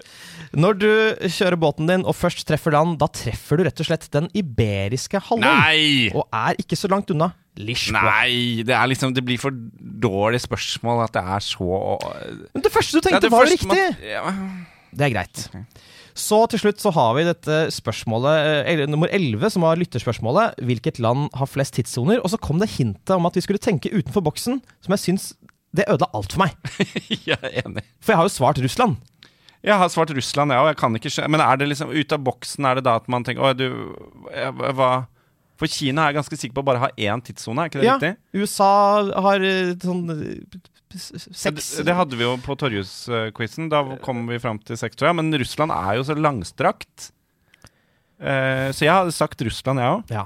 Når 0.57 0.77
du 0.79 0.91
kjører 1.27 1.59
båten 1.59 1.89
din 1.89 2.05
og 2.07 2.15
først 2.15 2.45
treffer 2.47 2.71
land, 2.73 2.95
da 3.01 3.09
treffer 3.11 3.59
du 3.59 3.65
rett 3.67 3.83
og 3.83 3.89
slett 3.89 4.07
den 4.13 4.29
iberiske 4.37 5.19
halvøy. 5.27 6.13
Og 6.15 6.23
er 6.31 6.61
ikke 6.61 6.79
så 6.79 6.89
langt 6.91 7.11
unna 7.13 7.33
Lisboa. 7.57 8.05
Nei, 8.21 8.63
det, 8.63 8.73
er 8.77 8.87
liksom, 8.89 9.11
det 9.17 9.25
blir 9.25 9.41
for 9.41 9.51
dårlig 10.07 10.43
spørsmål 10.45 11.03
at 11.07 11.15
det 11.17 11.23
er 11.25 11.43
så 11.43 11.97
Men 12.53 12.63
det 12.63 12.71
første 12.73 12.99
du 12.99 13.03
tenkte, 13.03 13.25
det 13.25 13.33
var 13.33 13.47
jo 13.47 13.55
riktig! 13.57 13.85
ja. 14.07 14.33
Det 14.97 15.03
er 15.05 15.13
greit. 15.13 15.47
Okay. 15.51 15.65
Så 16.17 16.39
til 16.49 16.61
slutt 16.63 16.81
så 16.81 16.89
har 16.95 17.11
vi 17.13 17.25
dette 17.27 17.57
spørsmålet, 17.75 18.37
eh, 18.41 18.71
eller 18.73 18.89
nummer 18.89 19.11
11, 19.13 19.51
som 19.53 19.65
var 19.67 19.77
lytterspørsmålet. 19.77 20.57
Hvilket 20.65 20.97
land 21.03 21.27
har 21.37 21.49
flest 21.49 21.75
tidssoner? 21.77 22.23
Og 22.23 22.31
så 22.33 22.39
kom 22.41 22.57
det 22.61 22.71
hintet 22.73 23.13
om 23.13 23.27
at 23.29 23.37
vi 23.37 23.43
skulle 23.45 23.61
tenke 23.61 23.91
utenfor 23.93 24.25
boksen, 24.25 24.57
som 24.81 24.95
jeg 24.95 25.03
syns 25.03 25.27
det 25.75 25.85
ødela 25.91 26.07
alt 26.13 26.31
for 26.33 26.45
meg. 26.45 26.55
Jeg 27.27 27.37
er 27.41 27.61
enig. 27.65 27.83
For 27.99 28.13
jeg 28.13 28.17
har 28.21 28.27
jo 28.29 28.33
svart 28.37 28.61
Russland. 28.63 28.95
Jeg 29.65 29.75
har 29.81 29.89
svart 29.91 30.13
Russland, 30.15 30.53
ja, 30.53 30.61
og 30.63 30.67
jeg 30.69 30.77
kan 30.79 30.93
ikke 30.95 31.09
skjø- 31.11 31.27
Men 31.33 31.41
er 31.43 31.57
det 31.59 31.67
liksom 31.67 31.89
ut 31.91 32.11
av 32.13 32.21
boksen 32.23 32.63
Er 32.69 32.77
det 32.77 32.83
da 32.85 32.93
at 33.01 33.07
man 33.09 33.23
tenker 33.25 33.41
Å, 33.41 33.49
du 33.57 33.65
Hva 34.77 34.89
For 35.57 35.67
Kina 35.67 36.05
er 36.05 36.13
jeg 36.13 36.19
ganske 36.19 36.37
sikker 36.39 36.53
på 36.55 36.61
å 36.61 36.67
bare 36.69 36.83
ha 36.85 36.89
én 36.93 37.23
tidssone, 37.25 37.65
er 37.65 37.71
ikke 37.71 37.81
det 37.81 37.87
Ja, 37.89 37.95
riktig? 37.97 38.11
USA 38.37 38.69
har 39.25 39.43
eh, 39.43 39.73
sånn 39.81 40.03
eh, 40.13 40.59
Ja, 40.93 41.01
seks 41.01 41.71
Det, 41.81 41.87
det 41.89 41.95
hadde 41.97 42.15
vi 42.21 42.23
jo 42.23 42.35
på 42.45 42.55
Torjus-quizen. 42.61 43.67
Da 43.73 43.81
kom 44.05 44.21
vi 44.29 44.37
fram 44.39 44.61
til 44.63 44.77
seks, 44.79 44.95
tror 44.95 45.09
jeg. 45.09 45.17
Men 45.19 45.33
Russland 45.41 45.73
er 45.75 45.97
jo 45.99 46.05
så 46.07 46.15
langstrakt. 46.15 47.09
Eh, 48.21 48.69
så 48.73 48.85
jeg 48.85 48.93
hadde 48.93 49.13
sagt 49.13 49.41
Russland, 49.45 49.81
jeg 49.83 49.97
òg. 49.97 50.13
Ja. 50.13 50.23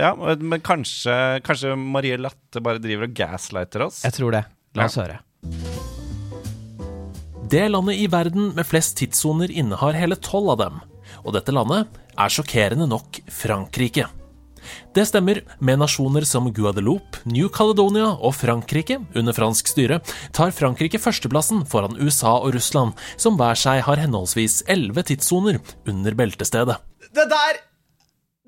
Ja, 0.00 0.12
men 0.38 0.62
kanskje, 0.64 1.16
kanskje 1.44 1.74
Marie 1.76 2.16
Latte 2.20 2.62
bare 2.64 2.80
driver 2.84 3.08
og 3.08 3.16
gaslighter 3.18 3.88
oss? 3.88 4.04
Jeg 4.06 4.14
tror 4.20 4.36
det. 4.38 4.44
La 4.74 4.84
oss 4.88 4.96
Ja. 4.96 5.04
høre. 5.06 5.20
Det 7.50 7.68
landet 7.70 8.00
i 8.00 8.06
verden 8.10 8.54
med 8.56 8.66
flest 8.66 8.96
tidssoner 8.98 9.50
innehar 9.52 9.94
hele 9.94 10.16
tolv 10.16 10.50
av 10.54 10.58
dem. 10.58 10.80
Og 11.24 11.34
dette 11.36 11.52
landet 11.54 11.86
er 12.18 12.28
sjokkerende 12.32 12.88
nok 12.88 13.20
Frankrike. 13.30 14.06
Det 14.96 15.04
stemmer, 15.06 15.42
med 15.60 15.78
nasjoner 15.78 16.24
som 16.24 16.46
Guadeloupe, 16.56 17.20
New 17.28 17.50
Caledonia 17.52 18.14
og 18.16 18.32
Frankrike 18.34 18.96
under 19.14 19.36
fransk 19.36 19.68
styre, 19.68 20.00
tar 20.32 20.54
Frankrike 20.56 20.96
førsteplassen 20.98 21.66
foran 21.68 21.98
USA 22.00 22.38
og 22.40 22.54
Russland, 22.56 22.94
som 23.20 23.36
hver 23.36 23.54
seg 23.60 23.82
har 23.84 24.00
henholdsvis 24.00 24.62
elleve 24.66 25.04
tidssoner 25.04 25.60
under 25.86 26.16
beltestedet. 26.16 26.78
Det 27.14 27.28
der 27.28 27.60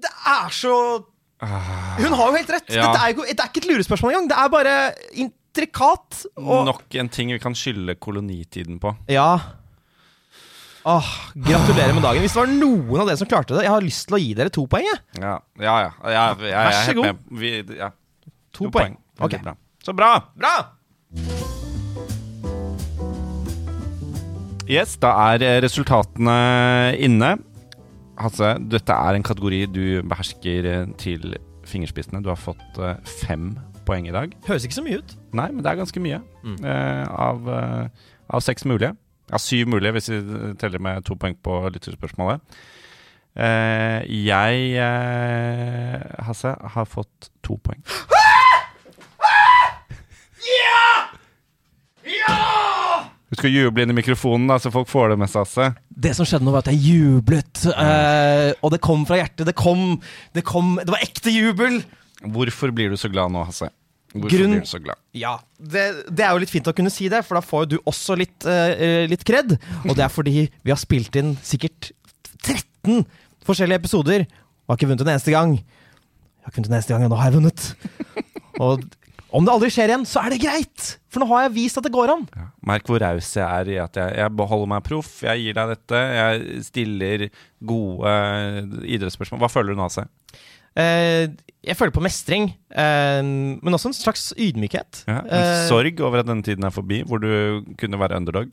Det 0.01 0.11
er 0.27 0.49
så 0.51 1.05
Hun 2.01 2.13
har 2.13 2.31
jo 2.31 2.37
helt 2.37 2.51
rett! 2.51 2.69
Ja. 2.73 2.87
Dette 2.89 3.05
er 3.05 3.13
jo, 3.13 3.23
det 3.29 3.39
er 3.41 3.49
ikke 3.51 3.61
et 3.65 3.69
lurespørsmål 3.69 4.13
engang. 4.15 4.29
Det 4.29 4.39
er 4.41 4.49
bare 4.49 5.29
intrikat. 5.57 6.27
Og 6.37 6.67
Nok 6.69 6.99
en 7.01 7.09
ting 7.09 7.33
vi 7.33 7.41
kan 7.41 7.57
skylde 7.57 7.97
kolonitiden 7.97 8.81
på. 8.83 8.93
Ja. 9.09 9.41
Åh, 10.87 11.09
gratulerer 11.35 11.95
med 11.97 12.05
dagen. 12.05 12.23
Hvis 12.23 12.37
det 12.37 12.43
var 12.45 12.53
noen 12.53 13.01
av 13.03 13.09
dere 13.09 13.19
som 13.19 13.31
klarte 13.31 13.57
det, 13.57 13.65
jeg 13.67 13.73
har 13.75 13.83
lyst 13.83 14.07
til 14.07 14.19
å 14.19 14.21
gi 14.23 14.35
dere 14.39 14.53
to 14.55 14.67
poeng. 14.71 14.87
Jeg. 14.87 15.01
Ja, 15.19 15.39
ja. 15.59 15.77
ja. 15.81 15.93
ja, 16.05 16.27
ja, 16.37 16.51
ja 16.53 16.67
Vær 16.69 16.81
så 16.87 16.95
god. 17.01 17.25
Vi, 17.41 17.53
ja. 17.81 17.91
To 18.55 18.69
To 18.69 18.71
poeng. 18.71 18.95
poeng. 19.19 19.27
Ok. 19.27 19.41
bra. 19.43 19.57
Så 19.83 19.95
bra! 19.97 20.13
Bra! 20.35 20.55
Yes, 24.67 24.97
da 24.99 25.13
er 25.33 25.45
eh, 25.47 25.59
resultatene 25.63 26.39
inne. 26.99 27.37
Hasse, 28.19 28.57
dette 28.67 28.95
er 28.95 29.19
en 29.19 29.27
kategori 29.27 29.61
du 29.71 29.85
behersker 30.11 30.67
eh, 30.71 30.89
til 30.99 31.37
fingerspissene. 31.67 32.23
Du 32.23 32.33
har 32.33 32.41
fått 32.41 32.81
eh, 32.83 32.99
fem 33.23 33.55
poeng 33.87 34.07
i 34.11 34.15
dag. 34.15 34.35
Høres 34.49 34.67
ikke 34.67 34.77
så 34.79 34.85
mye 34.87 35.01
ut. 35.03 35.17
Nei, 35.37 35.49
men 35.55 35.63
det 35.65 35.71
er 35.73 35.81
ganske 35.81 36.03
mye. 36.05 36.21
Mm. 36.45 36.57
Eh, 36.65 37.05
av, 37.27 37.49
eh, 37.57 38.09
av 38.37 38.45
seks 38.45 38.67
mulige. 38.69 38.93
Ja, 39.31 39.41
syv 39.43 39.67
mulige, 39.73 39.95
hvis 39.97 40.11
vi 40.13 40.21
teller 40.61 40.83
med 40.83 41.07
to 41.09 41.17
poeng 41.19 41.35
på 41.43 41.61
lytterspørsmålet. 41.75 42.43
Eh, 43.37 44.05
jeg, 44.27 44.69
eh, 44.81 46.05
Hasse, 46.25 46.55
har 46.77 46.87
fått 46.89 47.31
to 47.45 47.59
poeng. 47.65 47.83
Du 53.27 53.35
skal 53.35 53.51
juble 53.51 53.83
inn 53.83 53.91
i 53.91 53.97
mikrofonen, 53.97 54.47
da, 54.47 54.57
så 54.63 54.71
folk 54.71 54.87
får 54.89 55.11
det 55.13 55.19
med 55.19 55.31
seg, 55.33 55.43
Hasse. 55.43 55.65
Det 55.91 56.13
som 56.15 56.27
skjedde 56.29 56.47
nå, 56.47 56.53
var 56.55 56.63
at 56.63 56.71
jeg 56.71 56.79
jublet. 56.95 57.65
eh, 57.75 58.53
og 58.63 58.71
det 58.71 58.79
kom 58.85 59.03
fra 59.09 59.19
hjertet. 59.19 59.49
Det 59.49 59.57
kom, 59.59 59.97
det 60.37 60.45
kom 60.47 60.77
Det 60.79 60.93
var 60.95 61.03
ekte 61.03 61.35
jubel! 61.35 61.81
Hvorfor 62.33 62.73
blir 62.75 62.91
du 62.93 62.97
så 63.01 63.11
glad 63.13 63.33
nå, 63.35 63.45
Hasse? 63.49 63.69
Hvorfor 64.17 64.33
Grunn- 64.33 64.55
blir 64.57 64.65
du 64.65 64.71
så 64.71 64.81
glad? 64.81 64.97
Ja, 65.17 65.35
det, 65.61 65.83
det 66.09 66.25
er 66.25 66.33
jo 66.33 66.41
litt 66.43 66.53
fint 66.53 66.69
å 66.71 66.75
kunne 66.77 66.93
si 66.93 67.09
det, 67.13 67.21
for 67.27 67.37
da 67.39 67.43
får 67.45 67.67
jo 67.67 67.71
du 67.75 67.77
også 67.91 68.17
litt, 68.17 68.47
uh, 68.49 69.05
litt 69.11 69.25
kred. 69.29 69.57
Og 69.85 69.93
det 69.99 70.05
er 70.07 70.13
fordi 70.13 70.47
vi 70.49 70.73
har 70.73 70.81
spilt 70.81 71.17
inn 71.21 71.35
sikkert 71.45 71.91
13 72.47 73.05
forskjellige 73.47 73.83
episoder 73.83 74.25
og 74.27 74.73
har 74.73 74.79
ikke 74.81 74.89
vunnet 74.91 75.05
en 75.05 75.13
eneste 75.15 75.35
gang. 75.35 75.57
Jeg 75.59 76.47
har 76.47 76.53
ikke 76.55 76.61
vunnet 76.63 76.71
en 76.73 76.79
eneste 76.79 76.95
gang, 76.95 77.05
og 77.07 77.13
nå 77.13 77.19
har 77.21 77.31
jeg 77.31 77.37
vunnet. 77.41 77.67
Og 78.63 78.87
om 79.35 79.45
det 79.47 79.53
aldri 79.53 79.71
skjer 79.75 79.91
igjen, 79.91 80.05
så 80.09 80.23
er 80.23 80.35
det 80.35 80.41
greit! 80.45 80.85
For 81.11 81.23
nå 81.23 81.27
har 81.33 81.47
jeg 81.47 81.55
vist 81.57 81.79
at 81.81 81.87
det 81.87 81.93
går 81.95 82.13
an. 82.13 82.27
Ja. 82.37 82.47
Merk 82.69 82.87
hvor 82.91 83.01
raus 83.03 83.31
jeg 83.37 83.45
er 83.47 83.71
i 83.73 83.79
at 83.83 83.97
jeg, 83.99 84.15
jeg 84.21 84.35
beholder 84.39 84.71
meg 84.71 84.85
proff. 84.87 85.15
Jeg 85.27 85.43
gir 85.43 85.57
deg 85.57 85.73
dette. 85.73 86.03
Jeg 86.19 86.63
stiller 86.69 87.27
gode 87.67 88.13
eh, 88.13 88.61
idrettsspørsmål. 88.97 89.41
Hva 89.43 89.51
føler 89.53 89.73
du 89.75 89.81
nå, 89.81 89.89
Hasse? 89.89 90.05
Eh, 90.77 91.25
jeg 91.67 91.79
føler 91.79 91.95
på 91.97 92.03
mestring, 92.05 92.51
eh, 92.77 93.23
men 93.25 93.75
også 93.79 93.91
en 93.91 93.97
slags 93.97 94.29
ydmykhet. 94.37 95.03
Ja, 95.09 95.23
en 95.25 95.33
Eh, 95.41 95.65
sorg 95.71 96.03
over 96.05 96.21
at 96.21 96.29
denne 96.29 96.45
tiden 96.45 96.69
er 96.69 96.75
forbi, 96.75 97.01
hvor 97.09 97.19
du 97.23 97.65
kunne 97.81 97.99
være 98.03 98.21
underdog. 98.21 98.53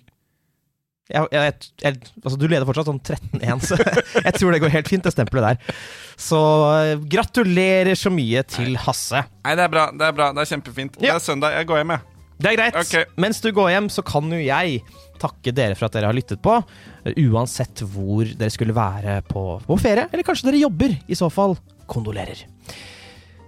Jeg, 1.11 1.27
jeg, 1.35 1.53
jeg, 1.83 1.97
altså, 2.23 2.37
du 2.39 2.45
leder 2.47 2.65
fortsatt 2.67 2.87
sånn 2.87 3.01
13-1, 3.03 3.65
så 3.67 3.77
jeg 4.27 4.33
tror 4.37 4.55
det 4.55 4.61
går 4.63 4.71
helt 4.71 4.89
fint, 4.91 5.03
det 5.03 5.11
stempelet 5.11 5.49
der. 5.51 5.77
Så 6.15 6.39
eh, 6.77 6.93
gratulerer 7.11 7.99
så 7.99 8.11
mye 8.13 8.45
til 8.47 8.77
Hasse. 8.79 9.25
Nei, 9.43 9.55
det 9.59 9.65
er 9.65 9.73
bra. 9.73 9.89
Det 9.91 10.07
er 10.07 10.15
bra, 10.15 10.31
det 10.35 10.45
er 10.45 10.51
kjempefint. 10.53 10.95
Ja. 11.01 11.11
Det 11.11 11.15
er 11.17 11.25
søndag. 11.25 11.57
Jeg 11.59 11.67
går 11.69 11.81
hjem, 11.81 11.95
jeg. 11.97 12.09
Det 12.43 12.49
er 12.49 12.57
greit. 12.57 12.79
Okay. 12.79 13.09
Mens 13.19 13.43
du 13.43 13.51
går 13.55 13.69
hjem, 13.75 13.91
så 13.93 14.03
kan 14.07 14.31
jo 14.31 14.39
jeg 14.41 14.79
takke 15.21 15.53
dere 15.55 15.77
for 15.77 15.87
at 15.87 15.97
dere 15.97 16.09
har 16.09 16.17
lyttet 16.17 16.41
på. 16.43 16.55
Uansett 17.27 17.83
hvor 17.93 18.27
dere 18.27 18.51
skulle 18.53 18.75
være 18.75 19.19
på, 19.27 19.45
på 19.67 19.79
ferie, 19.79 20.07
eller 20.09 20.27
kanskje 20.27 20.49
dere 20.49 20.63
jobber. 20.63 20.95
I 21.07 21.19
så 21.19 21.29
fall 21.31 21.57
kondolerer. 21.91 22.47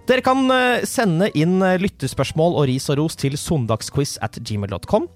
Dere 0.06 0.22
kan 0.22 0.44
eh, 0.54 0.84
sende 0.86 1.26
inn 1.34 1.58
eh, 1.66 1.80
lyttespørsmål 1.82 2.60
og 2.60 2.68
ris 2.70 2.84
og 2.92 3.00
ros 3.00 3.16
til 3.18 3.34
søndagsquiz 3.34 4.14
at 4.22 4.38
gmail.com. 4.38 5.08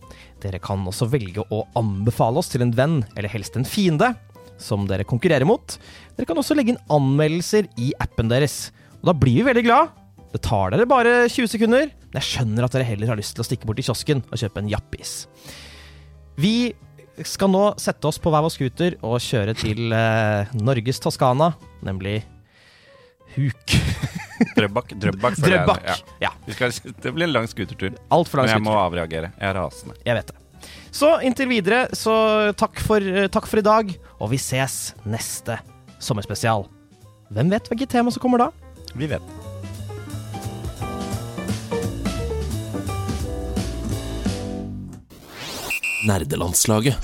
Dere 0.43 0.59
kan 0.63 0.83
også 0.91 1.07
velge 1.13 1.45
å 1.47 1.61
anbefale 1.79 2.43
oss 2.43 2.51
til 2.51 2.65
en 2.65 2.73
venn, 2.75 2.97
eller 3.15 3.31
helst 3.31 3.55
en 3.55 3.67
fiende, 3.69 4.09
som 4.59 4.89
dere 4.91 5.07
konkurrerer 5.07 5.47
mot. 5.47 5.77
Dere 6.17 6.27
kan 6.27 6.41
også 6.43 6.57
legge 6.59 6.75
inn 6.75 6.83
anmeldelser 6.91 7.69
i 7.79 7.93
appen 8.03 8.33
deres. 8.33 8.73
Og 8.99 9.13
da 9.13 9.15
blir 9.15 9.39
vi 9.39 9.47
veldig 9.47 9.65
glad. 9.69 9.95
Det 10.35 10.43
tar 10.43 10.75
dere 10.75 10.89
bare 10.91 11.15
20 11.31 11.53
sekunder, 11.55 11.87
men 12.11 12.19
jeg 12.19 12.27
skjønner 12.33 12.67
at 12.67 12.75
dere 12.75 12.89
heller 12.91 13.13
har 13.13 13.19
lyst 13.19 13.37
til 13.39 13.45
å 13.45 13.47
stikke 13.47 13.71
bort 13.71 13.79
i 13.83 13.87
kiosken 13.87 14.25
og 14.27 14.43
kjøpe 14.43 14.63
en 14.63 14.73
jappis. 14.75 15.13
Vi 16.41 16.73
skal 17.27 17.53
nå 17.53 17.63
sette 17.79 18.11
oss 18.11 18.19
på 18.19 18.33
hver 18.33 18.43
vår 18.43 18.55
scooter 18.55 18.99
og 19.07 19.21
kjøre 19.23 19.55
til 19.59 19.95
eh, 19.95 20.51
Norges 20.59 21.03
Toskana, 21.03 21.53
nemlig 21.87 22.25
Huk. 23.37 23.79
Drøbak. 24.57 24.95
Drøbak. 25.01 25.37
føler 25.39 25.57
jeg. 25.57 25.67
Drøbak. 25.67 25.87
Ja. 25.87 25.97
Ja. 26.21 26.31
Vi 26.47 26.57
skal, 26.57 26.73
det 27.03 27.13
blir 27.17 27.29
en 27.29 27.35
lang 27.35 27.49
skutertur. 27.51 27.97
Altfor 28.11 28.41
lang 28.41 28.49
Men 28.51 28.57
jeg 28.57 28.67
må 28.67 28.77
avreagere. 28.81 29.33
Jeg 29.37 29.49
er 29.51 29.59
rasende. 29.59 29.97
Jeg 30.07 30.19
vet 30.21 30.33
det. 30.33 30.37
Så 30.91 31.11
inntil 31.25 31.49
videre, 31.51 31.85
så 31.97 32.15
takk 32.59 32.81
for, 32.83 33.01
eh, 33.01 33.29
takk 33.31 33.47
for 33.47 33.61
i 33.61 33.65
dag, 33.65 33.93
og 34.19 34.31
vi 34.33 34.41
ses 34.43 34.95
neste 35.07 35.61
sommerspesial. 36.03 36.67
Hvem 37.31 37.53
vet 37.53 37.69
hvilket 37.71 37.93
tema 37.95 38.11
som 38.11 38.23
kommer 38.23 38.39
da? 38.39 38.51
Vi 38.99 39.07
vet. 39.07 39.23
Nerdelandslaget. 46.09 46.97